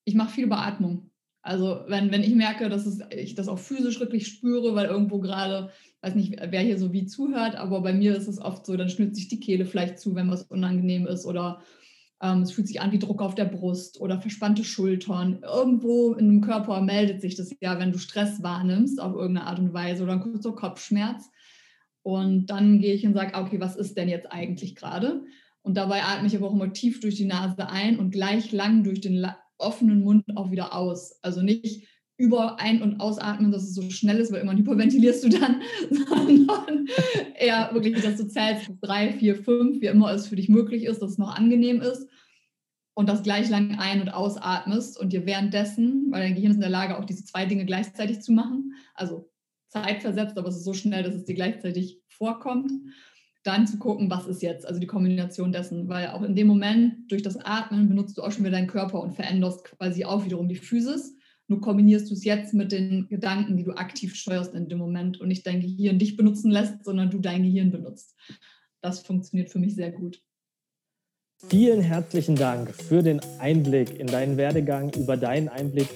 Ich 0.06 0.16
mache 0.16 0.32
viel 0.32 0.48
Beatmung. 0.48 1.12
Also 1.44 1.82
wenn, 1.88 2.10
wenn 2.12 2.24
ich 2.24 2.34
merke, 2.36 2.70
dass 2.70 2.86
es, 2.86 3.02
ich 3.12 3.36
das 3.36 3.50
auch 3.50 3.60
physisch 3.60 4.00
wirklich 4.00 4.28
spüre, 4.28 4.76
weil 4.76 4.86
irgendwo 4.86 5.20
gerade, 5.20 5.70
weiß 6.02 6.16
nicht, 6.16 6.40
wer 6.50 6.62
hier 6.62 6.80
so 6.80 6.94
wie 6.94 7.06
zuhört, 7.06 7.56
aber 7.56 7.82
bei 7.82 7.92
mir 7.94 8.16
ist 8.16 8.30
es 8.30 8.40
oft 8.40 8.66
so, 8.66 8.78
dann 8.78 8.90
schnürt 8.90 9.14
sich 9.14 9.28
die 9.28 9.42
Kehle 9.42 9.66
vielleicht 9.66 10.00
zu, 10.00 10.16
wenn 10.16 10.32
was 10.32 10.44
unangenehm 10.44 11.06
ist 11.06 11.26
oder 11.26 11.62
ähm, 12.22 12.44
es 12.44 12.54
fühlt 12.54 12.70
sich 12.70 12.80
an 12.80 12.94
wie 12.94 13.00
Druck 13.00 13.22
auf 13.22 13.36
der 13.36 13.44
Brust 13.44 14.00
oder 14.00 14.22
verspannte 14.22 14.64
Schultern. 14.64 15.44
Irgendwo 15.44 16.14
in 16.14 16.30
dem 16.30 16.42
Körper 16.42 16.80
meldet 16.80 17.20
sich 17.20 17.36
das 17.36 17.52
ja, 17.60 17.78
wenn 17.78 17.92
du 17.92 18.00
Stress 18.00 18.42
wahrnimmst 18.42 19.02
auf 19.02 19.14
irgendeine 19.14 19.48
Art 19.48 19.60
und 19.60 19.74
Weise 19.74 20.04
oder 20.04 20.14
ein 20.14 20.22
kurzer 20.22 20.54
Kopfschmerz. 20.54 21.30
Und 22.04 22.46
dann 22.46 22.80
gehe 22.80 22.94
ich 22.94 23.06
und 23.06 23.14
sage, 23.14 23.38
okay, 23.38 23.60
was 23.60 23.76
ist 23.76 23.98
denn 23.98 24.08
jetzt 24.08 24.32
eigentlich 24.32 24.76
gerade? 24.76 25.26
Und 25.62 25.76
dabei 25.76 26.04
atme 26.04 26.28
ich 26.28 26.36
aber 26.36 26.48
auch 26.48 26.54
immer 26.54 26.72
tief 26.72 27.02
durch 27.02 27.16
die 27.16 27.26
Nase 27.26 27.70
ein 27.70 28.00
und 28.00 28.12
gleich 28.12 28.54
lang 28.54 28.84
durch 28.84 29.02
den 29.02 29.26
offenen 29.58 30.04
Mund 30.04 30.26
auch 30.36 30.52
wieder 30.52 30.76
aus. 30.76 31.20
Also 31.22 31.42
nicht 31.42 31.88
über 32.18 32.60
ein- 32.60 32.82
und 32.82 33.00
ausatmen, 33.00 33.52
dass 33.52 33.64
es 33.64 33.74
so 33.74 33.90
schnell 33.90 34.18
ist, 34.18 34.32
weil 34.32 34.40
irgendwann 34.40 34.58
hyperventilierst 34.60 35.24
du 35.24 35.30
dann, 35.30 35.62
sondern 35.90 36.88
eher 37.36 37.70
wirklich, 37.74 38.02
dass 38.02 38.18
du 38.18 38.28
zählst 38.28 38.72
drei, 38.82 39.12
vier, 39.14 39.36
fünf, 39.36 39.82
wie 39.82 39.88
immer 39.88 40.12
es 40.12 40.28
für 40.28 40.36
dich 40.36 40.50
möglich 40.50 40.84
ist, 40.84 41.02
dass 41.02 41.12
es 41.12 41.18
noch 41.18 41.36
angenehm 41.36 41.82
ist. 41.82 42.08
Und 42.96 43.10
das 43.10 43.24
gleich 43.24 43.50
lang 43.50 43.80
ein- 43.80 44.02
und 44.02 44.10
ausatmest 44.10 45.00
und 45.00 45.14
dir 45.14 45.26
währenddessen, 45.26 46.12
weil 46.12 46.22
dein 46.22 46.36
Gehirn 46.36 46.52
ist 46.52 46.58
in 46.58 46.62
der 46.62 46.70
Lage, 46.70 47.00
auch 47.00 47.06
diese 47.06 47.26
zwei 47.26 47.48
Dinge 47.48 47.66
gleichzeitig 47.66 48.22
zu 48.22 48.32
machen, 48.32 48.74
also 48.94 49.32
zeitversetzt, 49.70 50.38
aber 50.38 50.50
es 50.50 50.58
ist 50.58 50.66
so 50.66 50.76
schnell, 50.76 51.02
dass 51.02 51.16
es 51.16 51.26
dir 51.26 51.34
gleichzeitig 51.34 52.00
vorkommt, 52.08 52.72
dann 53.44 53.68
zu 53.68 53.78
gucken, 53.78 54.10
was 54.10 54.26
ist 54.28 54.42
jetzt, 54.42 54.66
also 54.66 54.80
die 54.80 54.88
Kombination 54.88 55.52
dessen, 55.52 55.90
weil 55.90 56.08
auch 56.08 56.22
in 56.22 56.36
dem 56.36 56.48
Moment 56.48 57.12
durch 57.12 57.22
das 57.22 57.38
Atmen 57.38 57.90
benutzt 57.90 58.18
du 58.18 58.24
auch 58.24 58.32
schon 58.32 58.44
wieder 58.44 58.56
deinen 58.56 58.68
Körper 58.68 59.02
und 59.02 59.14
veränderst 59.14 59.66
quasi 59.66 60.06
auch 60.06 60.26
wiederum 60.26 60.48
die 60.48 60.56
Physis. 60.56 61.16
Nur 61.48 61.60
kombinierst 61.60 62.10
du 62.10 62.14
es 62.14 62.24
jetzt 62.24 62.54
mit 62.54 62.72
den 62.72 63.08
Gedanken, 63.10 63.58
die 63.58 63.64
du 63.64 63.74
aktiv 63.74 64.16
steuerst 64.16 64.54
in 64.54 64.70
dem 64.70 64.78
Moment 64.78 65.20
und 65.20 65.28
nicht 65.28 65.46
dein 65.46 65.60
Gehirn 65.60 66.00
dich 66.00 66.16
benutzen 66.16 66.52
lässt, 66.52 66.86
sondern 66.86 67.12
du 67.12 67.20
dein 67.20 67.44
Gehirn 67.44 67.70
benutzt. 67.70 68.16
Das 68.82 69.02
funktioniert 69.02 69.50
für 69.50 69.60
mich 69.60 69.76
sehr 69.76 69.92
gut. 69.92 70.22
Vielen 71.50 71.82
herzlichen 71.82 72.36
Dank 72.36 72.74
für 72.74 73.04
den 73.04 73.20
Einblick 73.40 74.00
in 74.00 74.08
deinen 74.08 74.38
Werdegang, 74.38 74.94
über 74.96 75.18
deinen 75.18 75.50
Einblick, 75.50 75.90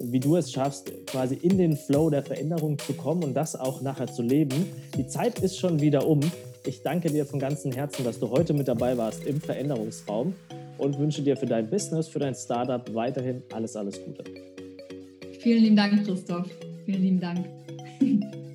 wie 0.00 0.20
du 0.20 0.36
es 0.36 0.52
schaffst, 0.52 0.92
quasi 1.06 1.34
in 1.36 1.56
den 1.56 1.76
Flow 1.76 2.10
der 2.10 2.22
Veränderung 2.22 2.78
zu 2.78 2.92
kommen 2.92 3.24
und 3.24 3.34
das 3.34 3.56
auch 3.56 3.80
nachher 3.80 4.08
zu 4.08 4.20
leben. 4.20 4.66
Die 4.98 5.06
Zeit 5.06 5.38
ist 5.38 5.58
schon 5.58 5.80
wieder 5.80 6.06
um. 6.06 6.20
Ich 6.66 6.82
danke 6.82 7.10
dir 7.10 7.24
von 7.24 7.38
ganzem 7.38 7.72
Herzen, 7.72 8.04
dass 8.04 8.18
du 8.18 8.30
heute 8.30 8.52
mit 8.52 8.68
dabei 8.68 8.96
warst 8.96 9.24
im 9.24 9.40
Veränderungsraum 9.40 10.34
und 10.78 10.98
wünsche 10.98 11.22
dir 11.22 11.36
für 11.36 11.46
dein 11.46 11.68
Business, 11.68 12.08
für 12.08 12.18
dein 12.18 12.34
Startup 12.34 12.82
weiterhin 12.94 13.42
alles, 13.52 13.76
alles 13.76 13.98
Gute. 14.04 14.24
Vielen 15.40 15.62
lieben 15.62 15.76
Dank, 15.76 16.04
Christoph. 16.04 16.48
Vielen 16.84 17.02
lieben 17.02 17.20
Dank. 17.20 17.46